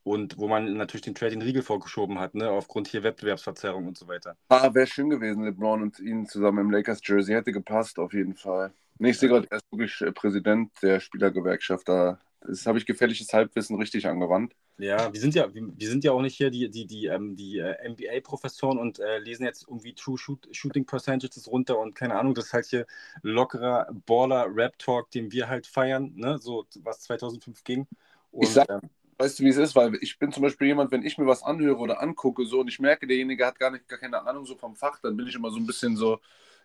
[0.07, 3.99] und wo man natürlich den Trade in Riegel vorgeschoben hat, ne, aufgrund hier Wettbewerbsverzerrung und
[3.99, 4.37] so weiter.
[4.49, 8.37] Ah, wäre schön gewesen, LeBron und ihn zusammen im Lakers Jersey hätte gepasst, auf jeden
[8.37, 8.73] Fall.
[9.01, 11.89] Nee, ich sehe gerade, er ist wirklich äh, Präsident der Spielergewerkschaft.
[11.89, 12.21] Da
[12.67, 14.55] habe ich gefährliches Halbwissen richtig angewandt.
[14.79, 17.59] Ja, wir sind ja, wir, sind ja auch nicht hier die, die, die, ähm, die
[17.59, 22.35] äh, NBA-Professoren und äh, lesen jetzt irgendwie True Shoot, Shooting Percentages runter und keine Ahnung,
[22.35, 22.87] das ist halt hier
[23.23, 26.39] lockerer Baller-Rap-Talk, den wir halt feiern, ne?
[26.39, 27.89] so was 2005 ging.
[28.31, 29.75] Und, ich sag, ähm, weißt du, wie es ist?
[29.75, 32.69] Weil ich bin zum Beispiel jemand, wenn ich mir was anhöre oder angucke so und
[32.69, 35.35] ich merke, derjenige hat gar nicht gar keine Ahnung so vom Fach, dann bin ich
[35.35, 36.21] immer so ein bisschen so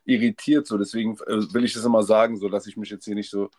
[0.05, 0.67] irritiert.
[0.67, 0.77] So.
[0.77, 3.49] Deswegen äh, will ich das immer sagen, so dass ich mich jetzt hier nicht so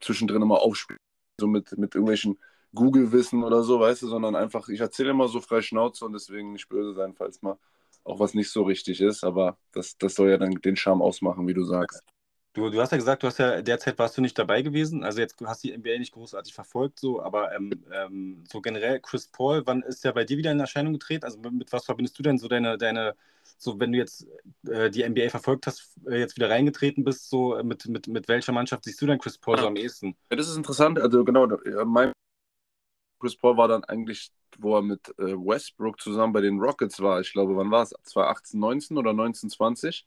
[0.00, 0.98] zwischendrin immer aufspiele,
[1.40, 2.38] so mit, mit irgendwelchen
[2.74, 6.52] Google-Wissen oder so, weißt du, sondern einfach, ich erzähle immer so frei Schnauze und deswegen
[6.52, 7.58] nicht böse sein, falls mal
[8.04, 9.24] auch was nicht so richtig ist.
[9.24, 12.02] Aber das, das soll ja dann den Charme ausmachen, wie du sagst.
[12.56, 15.04] Du, du hast ja gesagt, du hast ja derzeit warst du nicht dabei gewesen.
[15.04, 18.98] Also jetzt hast du die NBA nicht großartig verfolgt, so, aber ähm, ähm, so generell
[19.00, 21.26] Chris Paul, wann ist der bei dir wieder in Erscheinung getreten?
[21.26, 23.14] Also mit, was verbindest du denn so deine, deine,
[23.58, 24.26] so wenn du jetzt
[24.66, 28.26] äh, die NBA verfolgt hast, äh, jetzt wieder reingetreten bist, so äh, mit, mit, mit
[28.26, 30.16] welcher Mannschaft siehst du denn Chris Paul so am ehesten?
[30.30, 30.98] Ja, das ist interessant.
[30.98, 31.46] Also genau,
[31.84, 32.12] mein
[33.20, 37.20] Chris Paul war dann eigentlich, wo er mit äh, Westbrook zusammen bei den Rockets war.
[37.20, 37.90] Ich glaube, wann war es?
[38.04, 40.06] 2018, 19 oder 19, 20?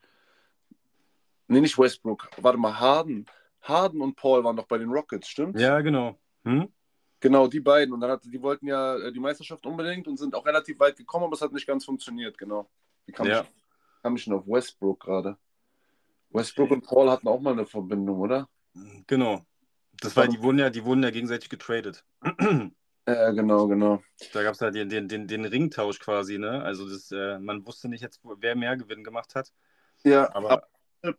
[1.50, 2.30] Nee, nicht Westbrook.
[2.38, 3.26] Warte mal, Harden.
[3.62, 5.60] Harden und Paul waren doch bei den Rockets, stimmt?
[5.60, 6.18] Ja, genau.
[6.44, 6.72] Hm?
[7.20, 7.94] Genau, die beiden.
[7.94, 10.96] Und dann hat, die wollten ja äh, die Meisterschaft unbedingt und sind auch relativ weit
[10.96, 12.70] gekommen, aber es hat nicht ganz funktioniert, genau.
[13.06, 13.42] Wie kam, ja.
[13.42, 13.48] ich,
[14.04, 15.38] kam ich denn auf Westbrook gerade?
[16.30, 18.48] Westbrook und Paul hatten auch mal eine Verbindung, oder?
[19.08, 19.44] Genau.
[20.00, 22.06] Das war, die wurden ja, die wurden ja gegenseitig getradet.
[23.08, 24.04] Ja, genau, genau.
[24.34, 26.62] Da gab es ja den, den, den, den Ringtausch quasi, ne?
[26.62, 29.52] Also das, äh, man wusste nicht jetzt, wer mehr Gewinn gemacht hat.
[30.04, 30.68] Ja, aber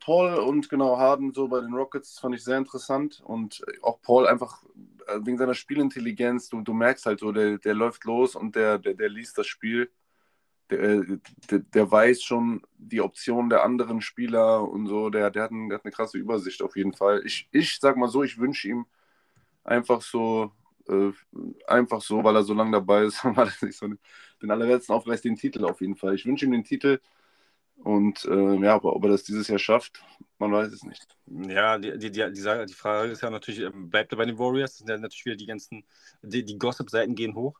[0.00, 4.26] Paul und genau Harden so bei den Rockets fand ich sehr interessant und auch Paul
[4.26, 4.62] einfach
[5.06, 8.78] äh, wegen seiner Spielintelligenz, du, du merkst halt so, der, der läuft los und der,
[8.78, 9.90] der, der liest das Spiel,
[10.70, 11.18] der, äh,
[11.50, 15.68] der, der weiß schon die Optionen der anderen Spieler und so, der, der, hat, ein,
[15.68, 17.22] der hat eine krasse Übersicht auf jeden Fall.
[17.24, 18.86] Ich, ich sag mal so, ich wünsche ihm
[19.64, 20.52] einfach so,
[20.88, 21.12] äh,
[21.66, 23.88] einfach so, weil er so lange dabei ist, weil er sich so
[24.42, 26.14] den allerletzten aufreißt, den Titel auf jeden Fall.
[26.14, 27.00] Ich wünsche ihm den Titel
[27.82, 30.02] und äh, ja, aber ob er das dieses Jahr schafft,
[30.38, 31.06] man weiß es nicht.
[31.26, 34.72] Ja, die, die, die, die Frage ist ja natürlich, ähm, bleibt er bei den Warriors?
[34.72, 35.84] Das sind ja natürlich wieder die ganzen,
[36.22, 37.58] die, die Gossip-Seiten gehen hoch.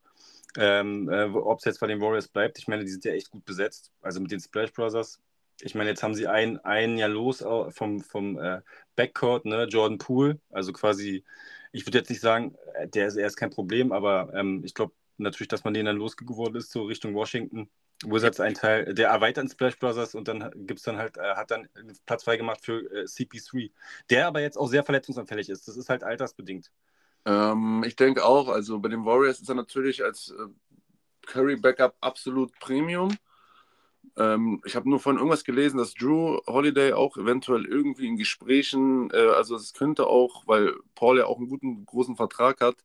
[0.56, 3.30] Ähm, äh, ob es jetzt bei den Warriors bleibt, ich meine, die sind ja echt
[3.30, 3.92] gut besetzt.
[4.02, 5.20] Also mit den Splash Brothers.
[5.62, 8.60] Ich meine, jetzt haben sie ein, ein Jahr los vom, vom äh,
[8.96, 9.64] Backcourt, ne?
[9.64, 10.40] Jordan Poole.
[10.50, 11.24] Also quasi,
[11.72, 14.74] ich würde jetzt nicht sagen, äh, der ist, er ist kein Problem, aber ähm, ich
[14.74, 17.70] glaube, natürlich, dass man den dann losgeworden ist, so Richtung Washington.
[18.04, 21.50] Wizards ein Teil der erweiterten Splash Brothers und dann gibt es dann halt, äh, hat
[21.50, 21.68] dann
[22.06, 23.70] Platz frei gemacht für äh, CP3,
[24.08, 25.68] der aber jetzt auch sehr verletzungsanfällig ist.
[25.68, 26.70] Das ist halt altersbedingt.
[27.26, 30.46] Ähm, ich denke auch, also bei den Warriors ist er natürlich als äh,
[31.26, 33.14] Curry Backup absolut Premium.
[34.16, 39.10] Ähm, ich habe nur von irgendwas gelesen, dass Drew Holiday auch eventuell irgendwie in Gesprächen,
[39.12, 42.76] äh, also es könnte auch, weil Paul ja auch einen guten großen Vertrag hat,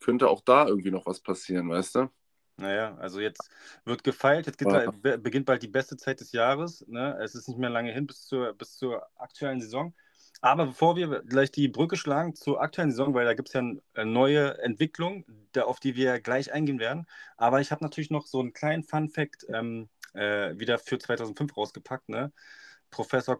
[0.00, 2.10] könnte auch da irgendwie noch was passieren, weißt du?
[2.56, 3.50] Naja, also jetzt
[3.84, 4.90] wird gefeilt, jetzt ja.
[5.02, 6.84] da, beginnt bald die beste Zeit des Jahres.
[6.88, 7.18] Ne?
[7.22, 9.94] Es ist nicht mehr lange hin bis zur, bis zur aktuellen Saison.
[10.42, 13.60] Aber bevor wir gleich die Brücke schlagen zur aktuellen Saison, weil da gibt es ja
[13.60, 15.24] eine neue Entwicklung,
[15.58, 17.06] auf die wir gleich eingehen werden.
[17.36, 22.08] Aber ich habe natürlich noch so einen kleinen Fun-Fact ähm, äh, wieder für 2005 rausgepackt.
[22.08, 22.32] Ne?
[22.90, 23.38] Professor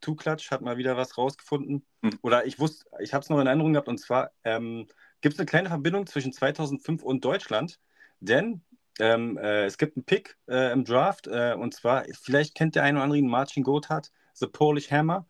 [0.00, 1.84] Tuklatsch hat mal wieder was rausgefunden.
[2.02, 2.18] Hm.
[2.22, 4.86] Oder ich wusste, ich habe es noch in Erinnerung gehabt, und zwar ähm,
[5.20, 7.78] gibt es eine kleine Verbindung zwischen 2005 und Deutschland,
[8.20, 8.62] denn
[8.98, 12.82] ähm, äh, es gibt einen Pick äh, im Draft, äh, und zwar, vielleicht kennt der
[12.82, 15.26] eine oder andere Martin Gotthard, The Polish Hammer.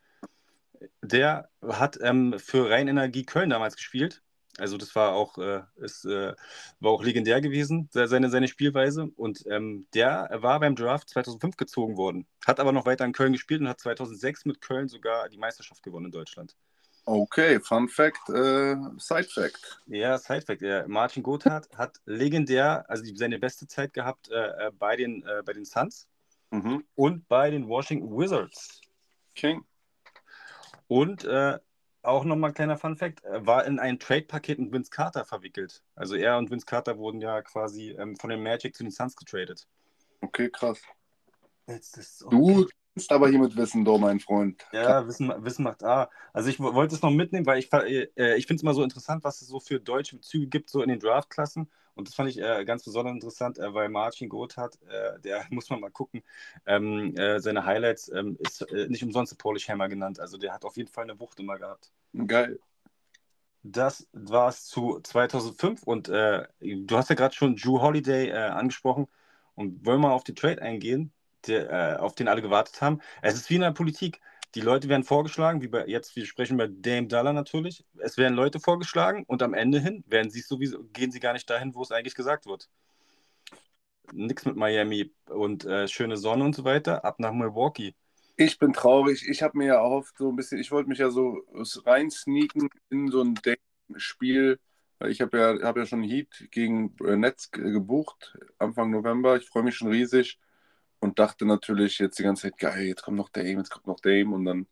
[1.03, 4.23] Der hat ähm, für Rheinenergie Köln damals gespielt
[4.61, 6.35] also das war auch, äh, ist, äh,
[6.81, 9.11] war auch legendär gewesen, seine, seine Spielweise.
[9.17, 13.33] Und ähm, der war beim Draft 2005 gezogen worden, hat aber noch weiter in Köln
[13.33, 16.57] gespielt und hat 2006 mit Köln sogar die Meisterschaft gewonnen in Deutschland.
[17.05, 19.81] Okay, Fun Fact, äh, Side Fact.
[19.87, 20.63] Ja, Side Fact.
[20.63, 20.87] Ja.
[20.87, 25.53] Martin Gotthard hat legendär, also seine beste Zeit gehabt äh, äh, bei, den, äh, bei
[25.53, 26.09] den Suns
[26.51, 26.85] mhm.
[26.95, 28.81] und bei den Washington Wizards.
[29.35, 29.65] King.
[30.89, 31.59] Und äh,
[32.03, 35.83] auch nochmal ein kleiner Fun-Fact, war in ein Trade-Paket mit Vince Carter verwickelt.
[35.95, 39.17] Also er und Vince Carter wurden ja quasi ähm, von den Magic zu den Suns
[39.17, 39.67] getradet.
[40.21, 40.81] Okay, krass.
[42.31, 44.65] Du kannst aber hiermit Wissen, doch, mein Freund.
[44.73, 46.11] Ja, Wissen, Wissen macht A.
[46.33, 49.25] Also ich wollte es noch mitnehmen, weil ich, äh, ich finde es immer so interessant,
[49.25, 51.71] was es so für deutsche Bezüge gibt, so in den Draft-Klassen.
[51.95, 55.71] Und das fand ich äh, ganz besonders interessant, äh, weil Martin Gotthard, äh, der muss
[55.71, 56.23] man mal gucken,
[56.67, 60.19] ähm, äh, seine Highlights ähm, ist äh, nicht umsonst Polish Hammer genannt.
[60.19, 61.93] Also der hat auf jeden Fall eine Wucht immer gehabt.
[62.27, 62.59] Geil.
[63.63, 66.47] Das war es zu 2005 und du
[66.93, 69.07] hast ja gerade schon Drew Holiday angesprochen
[69.55, 71.13] und wollen wir auf den Trade eingehen,
[71.47, 73.01] der, auf den alle gewartet haben.
[73.23, 74.21] Es ist wie in der Politik
[74.55, 77.85] die Leute werden vorgeschlagen, wie bei jetzt, wir sprechen bei Dame Dollar natürlich.
[77.99, 81.49] Es werden Leute vorgeschlagen und am Ende hin werden sie sowieso, gehen sie gar nicht
[81.49, 82.69] dahin, wo es eigentlich gesagt wird.
[84.13, 87.95] Nix mit Miami und äh, schöne Sonne und so weiter, ab nach Milwaukee.
[88.37, 89.29] Ich bin traurig.
[89.29, 91.43] Ich habe mir ja erhofft, so ein bisschen, ich wollte mich ja so
[91.85, 93.39] rein sneaken in so ein
[93.97, 94.59] Spiel.
[95.07, 99.37] Ich habe ja, hab ja schon Heat gegen äh, Netz gebucht, Anfang November.
[99.37, 100.41] Ich freue mich schon riesig
[101.01, 104.01] und dachte natürlich jetzt die ganze Zeit, geil, jetzt kommt noch Dame, jetzt kommt noch
[104.01, 104.67] Dame und dann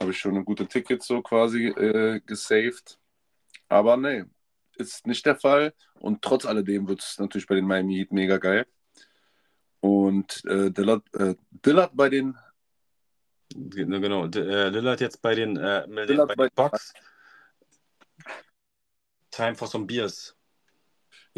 [0.00, 2.98] habe ich schon ein gutes Ticket so quasi äh, gesaved.
[3.68, 4.24] Aber nee,
[4.76, 8.38] ist nicht der Fall und trotz alledem wird es natürlich bei den Miami Heat mega
[8.38, 8.66] geil.
[9.80, 12.36] Und äh, Dillard, äh, Dillard bei den
[13.54, 16.92] Genau, äh, Lillard jetzt bei den, äh, bei den Box.
[19.30, 20.37] Time for some beers.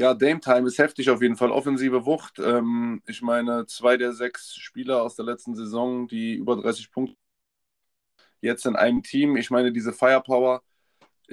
[0.01, 1.51] Ja, Dame Time ist heftig auf jeden Fall.
[1.51, 2.39] Offensive Wucht.
[2.39, 7.17] Ähm, ich meine, zwei der sechs Spieler aus der letzten Saison, die über 30 Punkte
[8.41, 9.37] jetzt in einem Team.
[9.37, 10.63] Ich meine, diese Firepower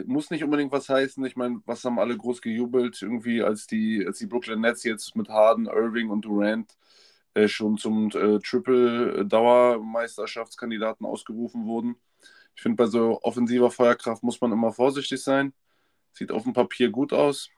[0.06, 1.24] muss nicht unbedingt was heißen.
[1.26, 5.16] Ich meine, was haben alle groß gejubelt, irgendwie, als die, als die Brooklyn Nets jetzt
[5.16, 6.78] mit Harden, Irving und Durant
[7.36, 11.96] äh, schon zum äh, Triple-Dauermeisterschaftskandidaten ausgerufen wurden.
[12.56, 15.54] Ich finde, bei so offensiver Feuerkraft muss man immer vorsichtig sein.
[16.14, 17.50] Sieht auf dem Papier gut aus.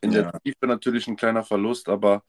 [0.00, 0.22] In ja.
[0.22, 2.24] der Tiefe natürlich ein kleiner Verlust, aber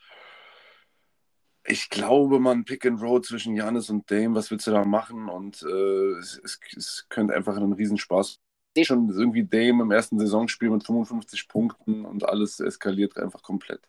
[1.65, 5.29] ich glaube, man Pick and Roll zwischen Janis und Dame, was willst du da machen?
[5.29, 8.39] Und äh, es, es, es, könnte einfach ein Riesenspaß.
[8.81, 13.81] Schon irgendwie Dame im ersten Saisonspiel mit 55 Punkten und alles eskaliert einfach komplett.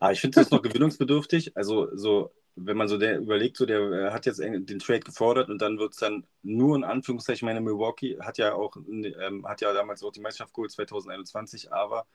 [0.00, 1.56] Ah, ich finde das noch gewöhnungsbedürftig.
[1.56, 5.50] Also so, wenn man so der überlegt, so der äh, hat jetzt den Trade gefordert
[5.50, 9.60] und dann wird es dann nur in Anführungszeichen, meine Milwaukee hat ja auch, ähm, hat
[9.60, 12.06] ja damals auch die Meisterschaft geholt 2021, aber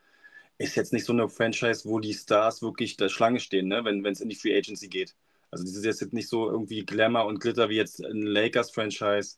[0.58, 3.84] ist jetzt nicht so eine Franchise, wo die Stars wirklich der Schlange stehen, ne?
[3.84, 5.14] wenn es in die Free Agency geht.
[5.50, 9.36] Also das ist jetzt nicht so irgendwie Glamour und Glitter wie jetzt ein Lakers-Franchise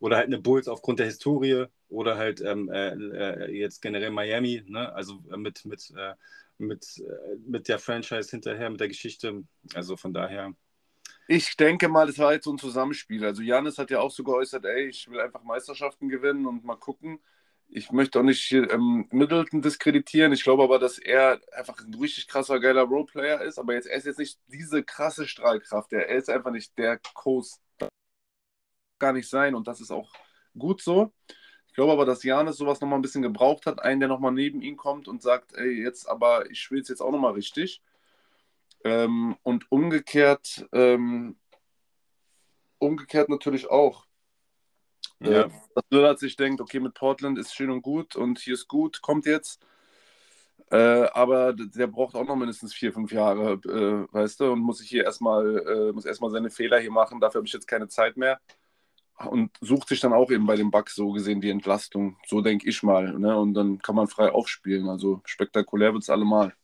[0.00, 4.64] oder halt eine Bulls aufgrund der Historie oder halt ähm, äh, äh, jetzt generell Miami,
[4.66, 4.92] ne?
[4.92, 6.14] also äh, mit, mit, äh,
[6.58, 9.44] mit, äh, mit der Franchise hinterher, mit der Geschichte.
[9.74, 10.54] Also von daher.
[11.28, 13.24] Ich denke mal, das war jetzt so ein Zusammenspiel.
[13.24, 16.76] Also Janis hat ja auch so geäußert, ey, ich will einfach Meisterschaften gewinnen und mal
[16.76, 17.20] gucken
[17.74, 20.32] ich möchte auch nicht ähm, Middleton diskreditieren.
[20.32, 23.58] Ich glaube aber, dass er einfach ein richtig krasser, geiler Roleplayer ist.
[23.58, 25.90] Aber jetzt, er ist jetzt nicht diese krasse Strahlkraft.
[25.92, 27.62] Er ist einfach nicht der Coast.
[28.98, 29.54] Gar nicht sein.
[29.54, 30.12] Und das ist auch
[30.56, 31.12] gut so.
[31.66, 34.60] Ich glaube aber, dass Janis sowas nochmal ein bisschen gebraucht hat, einen, der nochmal neben
[34.60, 37.82] ihn kommt und sagt, ey, jetzt aber, ich will es jetzt auch nochmal richtig.
[38.84, 41.38] Ähm, und umgekehrt, ähm,
[42.78, 44.06] umgekehrt natürlich auch.
[45.22, 45.42] Ja.
[45.42, 48.68] Äh, dass Lillard sich denkt, okay, mit Portland ist schön und gut und hier ist
[48.68, 49.64] gut, kommt jetzt.
[50.70, 54.78] Äh, aber der braucht auch noch mindestens vier, fünf Jahre, äh, weißt du, und muss
[54.78, 57.20] sich hier erstmal, äh, muss erstmal seine Fehler hier machen.
[57.20, 58.40] Dafür habe ich jetzt keine Zeit mehr.
[59.26, 62.16] Und sucht sich dann auch eben bei den Bugs so gesehen die Entlastung.
[62.26, 63.12] So denke ich mal.
[63.18, 63.36] Ne?
[63.36, 64.88] Und dann kann man frei aufspielen.
[64.88, 66.54] Also spektakulär wird es allemal.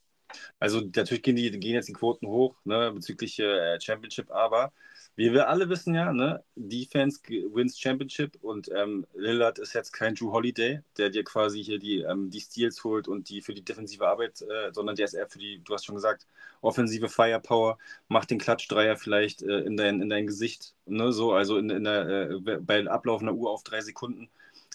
[0.59, 4.73] Also natürlich gehen, die, gehen jetzt die Quoten hoch ne, bezüglich äh, Championship, aber
[5.19, 10.15] wie wir alle wissen ja, ne, Defense wins Championship und ähm, Lillard ist jetzt kein
[10.15, 13.65] Drew Holiday, der dir quasi hier die, ähm, die Steals holt und die für die
[13.65, 16.25] defensive Arbeit, äh, sondern der ist eher für die, du hast schon gesagt,
[16.61, 21.59] offensive Firepower, macht den Klatschdreier vielleicht äh, in, dein, in dein Gesicht, ne, so, also
[21.59, 24.29] in, in der, äh, bei ablaufender Uhr auf drei Sekunden.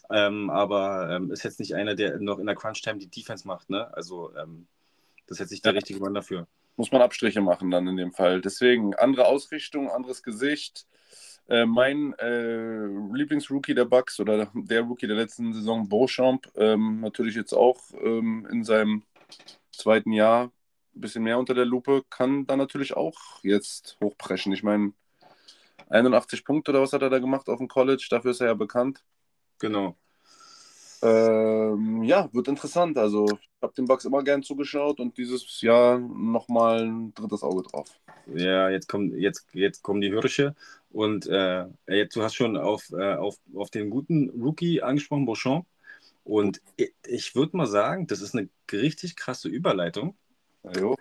[0.09, 3.69] Ähm, aber ähm, ist jetzt nicht einer, der noch in der Crunch-Time die Defense macht,
[3.69, 3.93] ne?
[3.95, 4.67] Also ähm,
[5.25, 8.13] das ist jetzt nicht der richtige Mann dafür muss man Abstriche machen dann in dem
[8.13, 8.41] Fall.
[8.41, 10.87] Deswegen andere Ausrichtung, anderes Gesicht.
[11.47, 17.35] Äh, mein äh, Lieblingsrookie der Bucks oder der Rookie der letzten Saison, Beauchamp, ähm, natürlich
[17.35, 19.03] jetzt auch ähm, in seinem
[19.71, 20.51] zweiten Jahr
[20.95, 24.53] ein bisschen mehr unter der Lupe, kann dann natürlich auch jetzt hochpreschen.
[24.53, 24.93] Ich meine,
[25.89, 28.07] 81 Punkte oder was hat er da gemacht auf dem College?
[28.09, 29.03] Dafür ist er ja bekannt.
[29.59, 29.97] Genau.
[31.03, 32.97] Ähm, ja, wird interessant.
[32.97, 37.63] Also ich habe den Bugs immer gern zugeschaut und dieses Jahr nochmal ein drittes Auge
[37.63, 37.89] drauf.
[38.33, 40.55] Ja, jetzt kommen, jetzt, jetzt kommen die Hirsche
[40.91, 45.65] und äh, jetzt, du hast schon auf, äh, auf, auf den guten Rookie angesprochen, Beauchamp.
[46.23, 50.15] Und ich, ich würde mal sagen, das ist eine richtig krasse Überleitung
[50.63, 50.95] ja,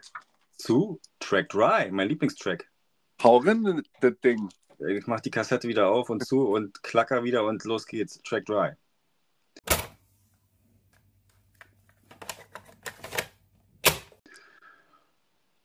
[0.57, 2.69] zu Track Dry, mein Lieblingstrack.
[3.23, 4.49] Hau rein, das Ding.
[4.88, 8.21] Ich mach die Kassette wieder auf und zu und klacker wieder und los geht's.
[8.25, 8.73] Track Dry.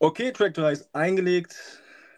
[0.00, 1.56] Okay, Track 3 ist eingelegt.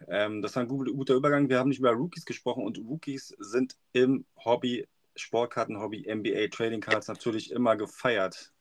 [0.06, 1.48] Ähm, das war ein guter Übergang.
[1.48, 7.08] Wir haben nicht über Rookies gesprochen und Rookies sind im Hobby, Sportkarten-Hobby, NBA Trading Cards
[7.08, 8.52] natürlich immer gefeiert.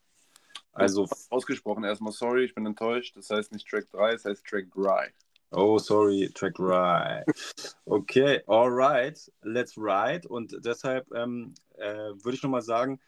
[0.71, 3.17] Also ausgesprochen erstmal sorry, ich bin enttäuscht.
[3.17, 5.10] Das heißt nicht Track 3, das heißt Track Dry.
[5.51, 7.23] Oh, sorry, Track Dry.
[7.86, 10.27] Okay, alright, let's ride.
[10.29, 13.01] Und deshalb ähm, äh, würde ich nochmal sagen,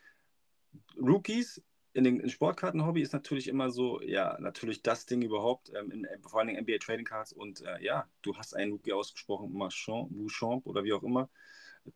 [0.97, 1.61] Rookies
[1.93, 6.39] in den Sportkarten-Hobby ist natürlich immer so, ja, natürlich das Ding überhaupt, ähm, in, vor
[6.39, 7.33] allem NBA Trading Cards.
[7.33, 11.29] Und äh, ja, du hast einen Rookie ausgesprochen, Marchand, Bouchamp oder wie auch immer.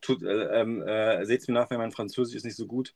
[0.00, 2.94] Tut, äh, ähm, äh, Seht mir nach, wenn mein Französisch ist nicht so gut.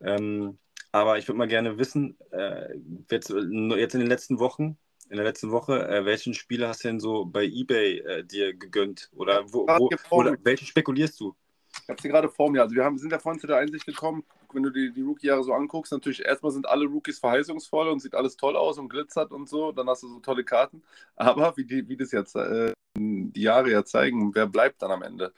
[0.00, 0.58] Ähm,
[0.90, 2.74] aber ich würde mal gerne wissen, äh,
[3.10, 4.76] jetzt, jetzt, in den letzten Wochen,
[5.10, 8.54] in der letzten Woche, äh, welchen Spieler hast du denn so bei Ebay äh, dir
[8.54, 9.10] gegönnt?
[9.14, 11.36] Oder, wo, wo, oder welchen spekulierst du?
[11.82, 12.62] Ich habe sie gerade vor mir.
[12.62, 15.42] Also wir haben, sind ja vorhin zu der Einsicht gekommen, wenn du die, die Rookie-Jahre
[15.42, 19.32] so anguckst, natürlich erstmal sind alle Rookies verheißungsvoll und sieht alles toll aus und glitzert
[19.32, 19.72] und so.
[19.72, 20.82] Dann hast du so tolle Karten.
[21.16, 25.02] Aber wie, die, wie das jetzt äh, die Jahre ja zeigen, wer bleibt dann am
[25.02, 25.32] Ende?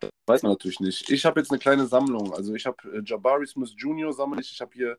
[0.00, 1.10] Das weiß man natürlich nicht.
[1.10, 2.32] Ich habe jetzt eine kleine Sammlung.
[2.34, 4.12] Also ich habe äh, Jabari Smith Jr.
[4.12, 4.52] sammle ich.
[4.52, 4.98] Ich habe hier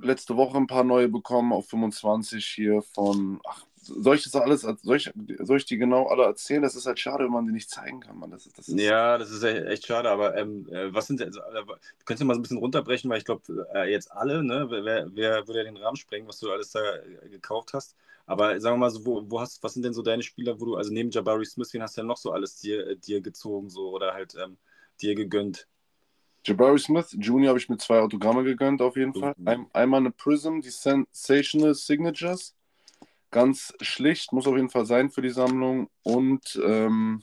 [0.00, 4.62] letzte Woche ein paar neue bekommen auf 25 hier von, ach, soll ich das alles,
[4.62, 6.62] soll ich, soll ich die genau alle erzählen?
[6.62, 8.30] Das ist halt schade, wenn man die nicht zeigen kann, man.
[8.30, 11.40] Das ist, das ist ja, das ist echt schade, aber ähm, äh, was sind, also,
[11.40, 11.64] äh,
[12.04, 15.14] könntest du mal so ein bisschen runterbrechen, weil ich glaube, äh, jetzt alle, ne, wer,
[15.14, 17.94] wer würde ja den Rahmen sprengen, was du alles da äh, gekauft hast?
[18.26, 20.64] Aber sagen wir mal so, wo, wo hast, was sind denn so deine Spieler, wo
[20.64, 23.70] du, also neben Jabari Smith, wen hast du ja noch so alles dir, dir gezogen,
[23.70, 24.56] so, oder halt ähm,
[25.00, 25.68] dir gegönnt?
[26.46, 27.48] Jabari Smith Jr.
[27.48, 29.34] habe ich mir zwei Autogramme gegönnt, auf jeden Fall.
[29.44, 32.54] Ein, einmal eine Prism, die Sensational Signatures
[33.32, 35.90] ganz schlicht, muss auf jeden Fall sein für die Sammlung.
[36.04, 37.22] Und ähm,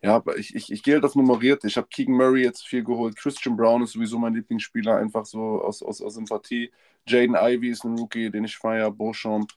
[0.00, 1.64] ja, ich, ich, ich gehe halt auf nummeriert.
[1.64, 3.16] Ich habe Keegan Murray jetzt viel geholt.
[3.16, 6.70] Christian Brown ist sowieso mein Lieblingsspieler, einfach so aus, aus, aus Sympathie.
[7.08, 8.92] Jaden Ivy ist ein Rookie, den ich feiere.
[8.92, 9.50] Beauchamp.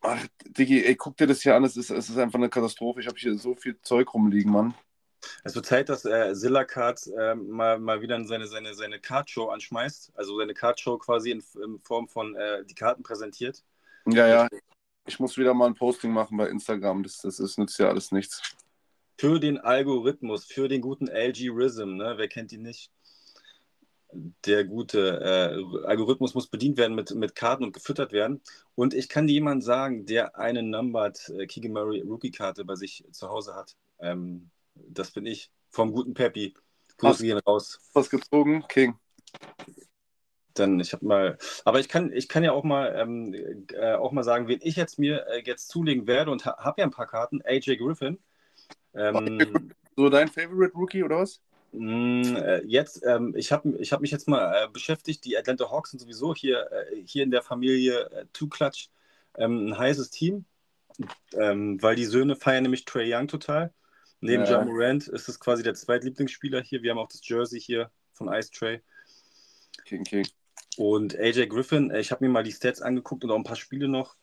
[0.00, 1.62] Ach, Diggi, ey, guck dir das hier an.
[1.62, 3.00] Es ist, es ist einfach eine Katastrophe.
[3.00, 4.74] Ich habe hier so viel Zeug rumliegen, Mann.
[5.44, 9.48] Es wird Zeit, dass äh, Zilla Cards äh, mal, mal wieder seine, seine, seine Card-Show
[9.48, 10.12] anschmeißt.
[10.14, 13.62] Also seine Card-Show quasi in, in, Form von äh, die Karten präsentiert.
[14.06, 14.48] Ja, ja.
[15.06, 17.02] Ich muss wieder mal ein Posting machen bei Instagram.
[17.02, 18.54] Das, das ist, nützt ja alles nichts.
[19.18, 22.14] Für den Algorithmus, für den guten LG Rhythm, ne?
[22.16, 22.90] wer kennt ihn nicht?
[24.44, 28.42] Der gute äh, Algorithmus muss bedient werden mit, mit Karten und gefüttert werden.
[28.74, 33.04] Und ich kann dir jemanden sagen, der eine Numbered äh, Keegan Murray Rookie-Karte bei sich
[33.10, 33.74] zu Hause hat.
[34.00, 35.50] Ähm, das bin ich.
[35.70, 36.54] Vom guten Peppy.
[36.98, 37.80] Grüße gehen raus.
[37.92, 38.64] Was gezogen?
[38.68, 38.94] King.
[40.54, 43.34] Dann, ich habe mal, aber ich kann, ich kann ja auch mal, ähm,
[43.72, 46.82] äh, auch mal sagen, wen ich jetzt mir äh, jetzt zulegen werde und ha habe
[46.82, 47.40] ja ein paar Karten.
[47.42, 48.18] AJ Griffin.
[48.94, 51.40] Ähm, so dein Favorite Rookie oder was?
[51.72, 55.70] Mm, äh, jetzt, ähm, ich habe ich hab mich jetzt mal äh, beschäftigt, die Atlanta
[55.70, 58.90] Hawks sind sowieso hier, äh, hier in der Familie äh, Two Clutch
[59.38, 60.44] ähm, ein heißes Team,
[61.32, 63.72] ähm, weil die Söhne feiern nämlich Trey Young total.
[64.22, 64.52] Neben ja.
[64.52, 66.82] John Morant ist es quasi der zweitlieblingsspieler hier.
[66.82, 68.80] Wir haben auch das Jersey hier von Ice Trey.
[69.84, 70.26] King, King.
[70.76, 73.56] Und AJ Griffin, äh, ich habe mir mal die Stats angeguckt und auch ein paar
[73.56, 74.14] Spiele noch.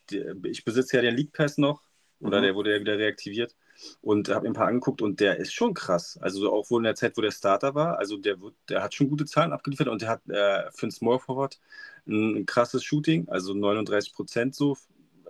[0.44, 1.82] Ich besitze ja den League Pass noch,
[2.18, 2.44] oder mhm.
[2.44, 3.54] der wurde ja wieder reaktiviert.
[4.00, 6.18] Und habe mir ein paar angeguckt und der ist schon krass.
[6.20, 7.98] Also auch wohl in der Zeit, wo der Starter war.
[7.98, 8.36] Also der,
[8.68, 11.60] der hat schon gute Zahlen abgeliefert und der hat äh, für einen Small Forward
[12.06, 14.76] ein, ein krasses Shooting, also 39 Prozent so.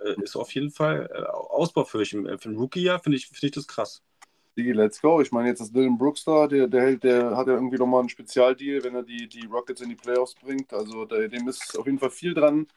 [0.03, 2.11] Äh, ist auf jeden Fall äh, ausbaufähig.
[2.11, 4.01] Für einen Rookie-Jahr finde ich, find ich das krass.
[4.57, 5.21] Digi, let's go.
[5.21, 8.01] Ich meine, jetzt ist Dylan Brooks da, der, der, hält, der hat ja irgendwie nochmal
[8.01, 10.73] einen Spezialdeal, wenn er die, die Rockets in die Playoffs bringt.
[10.73, 12.67] Also der, dem ist auf jeden Fall viel dran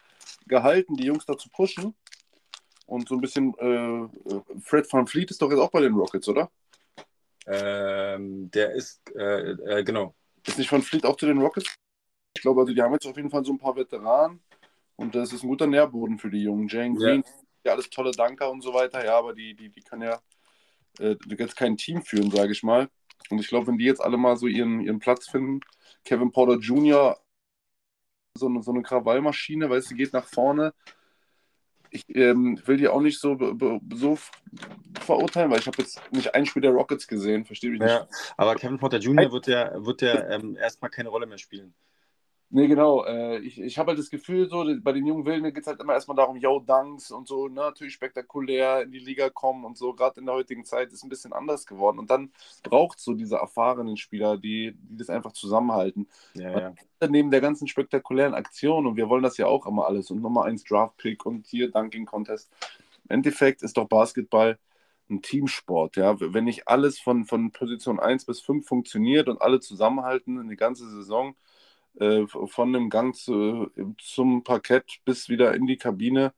[0.46, 1.94] gehalten, die Jungs da zu pushen.
[2.86, 4.08] Und so ein bisschen, äh,
[4.60, 6.50] Fred Van Fleet ist doch jetzt auch bei den Rockets, oder?
[7.46, 10.14] Ähm, der ist, äh, äh, genau.
[10.46, 11.74] Ist nicht Van Fleet auch zu den Rockets?
[12.36, 14.40] Ich glaube, also die haben jetzt auf jeden Fall so ein paar Veteranen.
[14.96, 16.68] Und das ist ein guter Nährboden für die Jungen.
[16.68, 17.30] Jane Green, ja,
[17.64, 19.04] ja alles tolle Danker und so weiter.
[19.04, 20.20] Ja, aber die, die, die können ja
[20.98, 22.88] äh, jetzt kein Team führen, sage ich mal.
[23.30, 25.60] Und ich glaube, wenn die jetzt alle mal so ihren, ihren Platz finden,
[26.04, 27.18] Kevin Porter Jr.,
[28.36, 30.74] so eine, so eine Krawallmaschine, weißt du, geht nach vorne.
[31.90, 33.38] Ich ähm, will die auch nicht so,
[33.94, 34.18] so
[35.00, 37.88] verurteilen, weil ich habe jetzt nicht ein Spiel der Rockets gesehen, verstehe ich nicht.
[37.88, 39.30] Ja, aber Kevin Porter Jr.
[39.30, 41.72] wird ja, wird ja ähm, erstmal keine Rolle mehr spielen.
[42.50, 43.04] Nee, genau.
[43.04, 45.80] Äh, ich ich habe halt das Gefühl, so bei den jungen Wilden geht es halt
[45.80, 49.76] immer erstmal darum, yo, Dunks und so, ne, natürlich spektakulär in die Liga kommen und
[49.76, 49.92] so.
[49.94, 51.98] Gerade in der heutigen Zeit ist ein bisschen anders geworden.
[51.98, 52.32] Und dann
[52.62, 56.06] braucht es so diese erfahrenen Spieler, die, die das einfach zusammenhalten.
[56.34, 56.74] Ja, ja.
[57.08, 60.44] Neben der ganzen spektakulären Aktion, und wir wollen das ja auch immer alles, und Nummer
[60.44, 62.50] 1 Draft-Pick und hier Dunking Contest.
[63.08, 64.58] Im Endeffekt ist doch Basketball
[65.10, 66.18] ein Teamsport, ja.
[66.20, 70.88] Wenn nicht alles von, von Position 1 bis 5 funktioniert und alle zusammenhalten eine ganze
[70.88, 71.34] Saison,
[71.98, 76.34] äh, von dem Gang zu, zum Parkett bis wieder in die Kabine,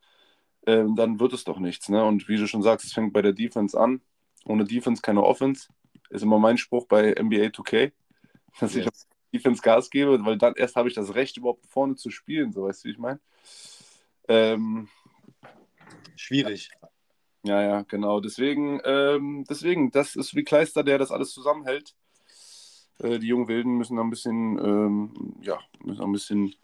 [0.63, 1.89] äh, dann wird es doch nichts.
[1.89, 2.05] Ne?
[2.05, 4.01] Und wie du schon sagst, es fängt bei der Defense an.
[4.45, 5.69] Ohne Defense keine Offense.
[6.11, 7.93] Ist immer mein Spruch bei NBA 2K,
[8.61, 8.83] dass yes.
[8.83, 8.95] ich auf
[9.33, 12.53] Defense Gas gebe, weil dann erst habe ich das Recht, überhaupt vorne zu spielen.
[12.53, 13.21] So weißt du, wie ich meine.
[14.29, 14.89] Ähm,
[16.17, 16.71] Schwierig.
[17.45, 18.21] Ja, ja, genau.
[18.21, 21.95] Deswegen, ähm, deswegen, das ist wie Kleister, der das alles zusammenhält.
[22.99, 26.55] Äh, die jungen Wilden müssen ein bisschen, ähm, ja, müssen ein bisschen,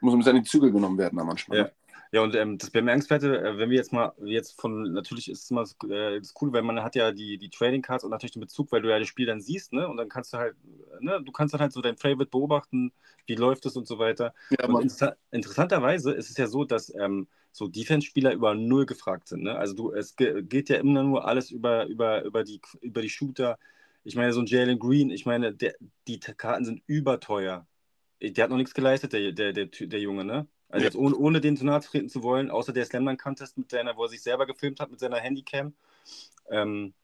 [0.00, 1.58] muss ein bisschen an die Zügel genommen werden da manchmal.
[1.58, 1.70] Ja.
[2.14, 5.50] Ja, und ähm, das Bemerkenswerte, äh, wenn wir jetzt mal jetzt von, natürlich ist es
[5.50, 8.40] immer äh, das cool, weil man hat ja die, die Trading Cards und natürlich den
[8.40, 9.88] Bezug, weil du ja das Spiel dann siehst, ne?
[9.88, 10.54] Und dann kannst du halt,
[11.00, 12.92] ne, du kannst dann halt so dein Favorite beobachten,
[13.26, 14.32] wie läuft es und so weiter.
[14.50, 19.26] Ja, und inter interessanterweise ist es ja so, dass ähm, so Defense-Spieler über null gefragt
[19.26, 19.42] sind.
[19.42, 19.56] Ne?
[19.56, 23.58] Also du, es geht ja immer nur alles über, über, über, die, über die Shooter,
[24.04, 25.74] ich meine, so ein Jalen Green, ich meine, der,
[26.06, 27.66] die Karten sind überteuer.
[28.20, 30.46] Der hat noch nichts geleistet, der, der, der, der Junge, ne?
[30.68, 33.70] Also jetzt ohne, ohne den zu nahe treten zu wollen, außer der Slamline Contest mit
[33.70, 35.74] seiner, wo er sich selber gefilmt hat mit seiner Handycam.
[36.48, 36.94] Ähm,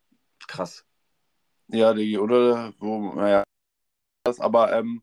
[0.46, 0.84] krass.
[1.68, 3.44] Ja, die, oder wo, naja,
[4.38, 5.02] aber ähm,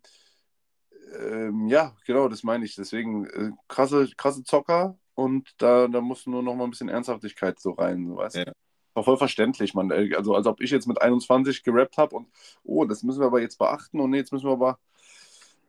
[1.17, 2.75] ähm, ja, genau, das meine ich.
[2.75, 7.59] Deswegen äh, krasse, krasse Zocker und da, da muss nur noch mal ein bisschen Ernsthaftigkeit
[7.59, 8.53] so rein, so weißt du.
[8.97, 9.91] War voll verständlich, man.
[9.91, 12.27] Also als ob ich jetzt mit 21 gerappt habe und
[12.63, 14.79] oh, das müssen wir aber jetzt beachten und nee, jetzt müssen wir aber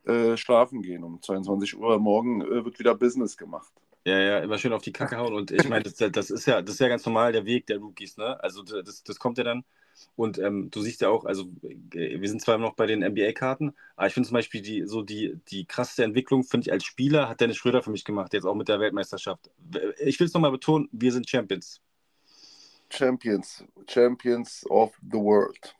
[0.06, 1.04] äh, schlafen gehen.
[1.04, 3.70] Um 22 Uhr morgen äh, wird wieder Business gemacht.
[4.06, 5.34] Ja, ja, immer schön auf die Kacke hauen.
[5.34, 7.76] Und ich meine, das, das, ist ja, das ist ja ganz normal der Weg der
[7.76, 8.42] Rookies, ne?
[8.42, 9.62] Also das, das kommt ja dann.
[10.16, 11.50] Und ähm, du siehst ja auch, also
[11.92, 15.02] äh, wir sind zwar noch bei den NBA-Karten, aber ich finde zum Beispiel die, so
[15.02, 18.46] die, die krasseste Entwicklung, finde ich als Spieler, hat Dennis Schröder für mich gemacht, jetzt
[18.46, 19.50] auch mit der Weltmeisterschaft.
[19.98, 21.82] Ich will es nochmal betonen, wir sind Champions.
[22.90, 25.74] Champions, Champions of the World.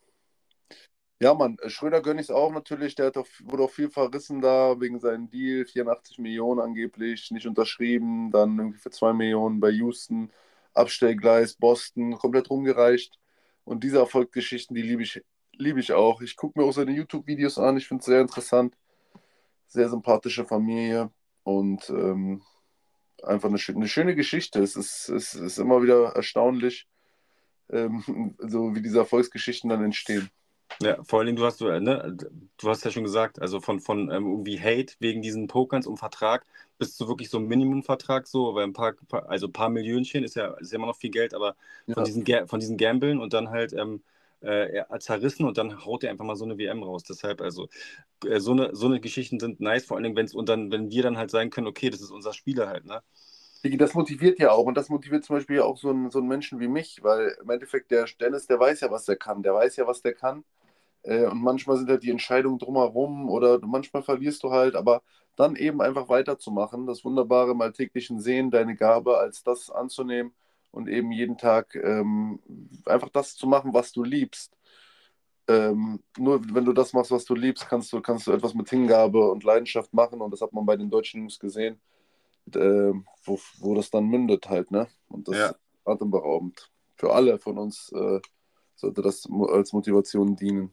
[1.21, 2.95] Ja, Mann, Schröder gönne ich es auch natürlich.
[2.95, 5.65] Der hat doch, wurde auch viel verrissen da wegen seinem Deal.
[5.65, 8.31] 84 Millionen angeblich, nicht unterschrieben.
[8.31, 10.31] Dann irgendwie für 2 Millionen bei Houston.
[10.75, 13.19] Abstellgleis, Boston, komplett rumgereicht.
[13.65, 15.21] Und diese Erfolgsgeschichten, die liebe ich,
[15.55, 16.21] liebe ich auch.
[16.21, 17.77] Ich gucke mir auch seine YouTube-Videos an.
[17.77, 18.77] Ich finde es sehr interessant.
[19.67, 21.11] Sehr sympathische Familie.
[21.43, 22.43] Und ähm,
[23.25, 24.63] einfach eine, eine, schöne Geschichte.
[24.63, 26.87] Es ist, es ist immer wieder erstaunlich
[27.71, 30.31] ähm, so wie diese Erfolgsgeschichten dann entstehen.
[30.81, 32.17] Ja, vor allem, du hast, äh, ne,
[32.59, 35.97] du hast ja schon gesagt, also von, von ähm, irgendwie Hate wegen diesen Pokerns um
[35.97, 36.45] Vertrag
[36.79, 38.95] bis zu wirklich so einem Minimumvertrag, so, weil ein paar,
[39.27, 41.57] also ein paar Millionchen ist ja, ist ja immer noch viel Geld, aber
[41.87, 42.05] von ja.
[42.05, 44.03] diesen, von diesen Gambeln und dann halt ähm,
[44.41, 47.03] äh, zerrissen und dann haut er einfach mal so eine WM raus.
[47.03, 47.69] Deshalb, also,
[48.25, 50.91] äh, so, eine, so eine Geschichten sind nice, vor allem, wenn es und dann, wenn
[50.91, 53.03] wir dann halt sagen können, okay, das ist unser Spieler halt, ne?
[53.63, 56.61] Das motiviert ja auch und das motiviert zum Beispiel auch so einen, so einen Menschen
[56.61, 59.77] wie mich, weil im Endeffekt der Dennis, der weiß ja, was der kann, der weiß
[59.77, 60.45] ja, was der kann.
[61.03, 65.03] Äh, und manchmal sind halt die Entscheidungen drumherum oder manchmal verlierst du halt, aber
[65.37, 70.35] dann eben einfach weiterzumachen, das Wunderbare im alltäglichen Sehen, deine Gabe als das anzunehmen
[70.73, 72.41] und eben jeden Tag ähm,
[72.87, 74.57] einfach das zu machen, was du liebst.
[75.49, 78.69] Ähm, nur wenn du das machst, was du liebst, kannst du, kannst du etwas mit
[78.69, 81.81] Hingabe und Leidenschaft machen und das hat man bei den deutschen Jungs gesehen,
[82.57, 82.93] äh,
[83.25, 84.89] wo, wo das dann mündet halt, ne?
[85.09, 85.47] Und das ja.
[85.49, 86.71] ist atemberaubend.
[86.97, 88.21] Für alle von uns äh,
[88.75, 90.73] sollte das als Motivation dienen.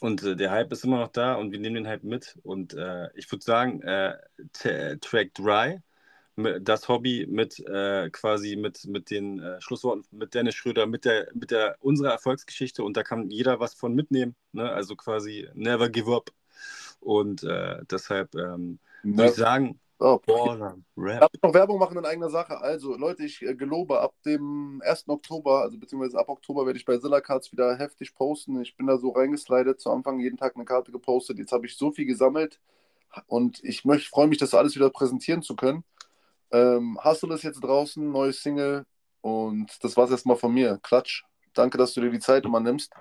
[0.00, 2.38] Und äh, der Hype ist immer noch da und wir nehmen den Hype mit.
[2.42, 4.16] Und äh, ich würde sagen, äh,
[5.00, 5.80] Track Dry,
[6.36, 11.28] das Hobby mit äh, quasi mit, mit den äh, Schlussworten mit Dennis Schröder, mit der,
[11.32, 14.36] mit der unserer Erfolgsgeschichte und da kann jeder was von mitnehmen.
[14.52, 14.70] Ne?
[14.70, 16.30] Also quasi never give up.
[17.00, 21.20] Und äh, deshalb ähm, würde ich sagen, Oh, Baller, Rap.
[21.20, 22.58] Darf ich noch Werbung machen in eigener Sache?
[22.60, 25.08] Also, Leute, ich äh, gelobe, ab dem 1.
[25.08, 28.60] Oktober, also beziehungsweise ab Oktober, werde ich bei Zilla Cards wieder heftig posten.
[28.60, 31.38] Ich bin da so reingeslidet, zu Anfang jeden Tag eine Karte gepostet.
[31.38, 32.60] Jetzt habe ich so viel gesammelt
[33.26, 35.82] und ich freue mich, das alles wieder präsentieren zu können.
[36.50, 38.84] Ähm, Hustle ist jetzt draußen, neues Single
[39.22, 40.78] und das war es erstmal von mir.
[40.82, 41.24] Klatsch.
[41.54, 42.92] Danke, dass du dir die Zeit immer nimmst.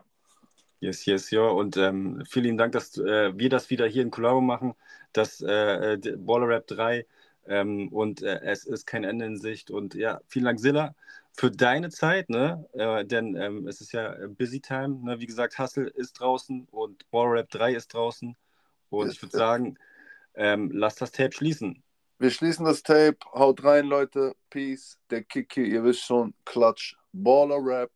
[0.79, 1.47] Yes, yes, ja.
[1.47, 4.73] Und ähm, vielen Dank, dass äh, wir das wieder hier in Kollabo machen,
[5.13, 7.05] das äh, äh Baller Rap 3.
[7.47, 9.71] Ähm, und äh, es ist kein Ende in Sicht.
[9.71, 10.95] Und ja, vielen Dank, Silla,
[11.33, 12.67] für deine Zeit, ne?
[12.73, 14.99] Äh, denn ähm, es ist ja Busy Time.
[15.03, 15.19] Ne?
[15.19, 18.35] Wie gesagt, Hustle ist draußen und Baller Rap 3 ist draußen.
[18.89, 19.77] Und ich würde sagen,
[20.35, 21.83] ähm, lass das Tape schließen.
[22.17, 23.17] Wir schließen das Tape.
[23.33, 24.35] Haut rein, Leute.
[24.49, 24.97] Peace.
[25.09, 26.33] Der Kiki, ihr wisst schon.
[26.45, 26.95] Klatsch.
[27.11, 27.91] Baller Rap.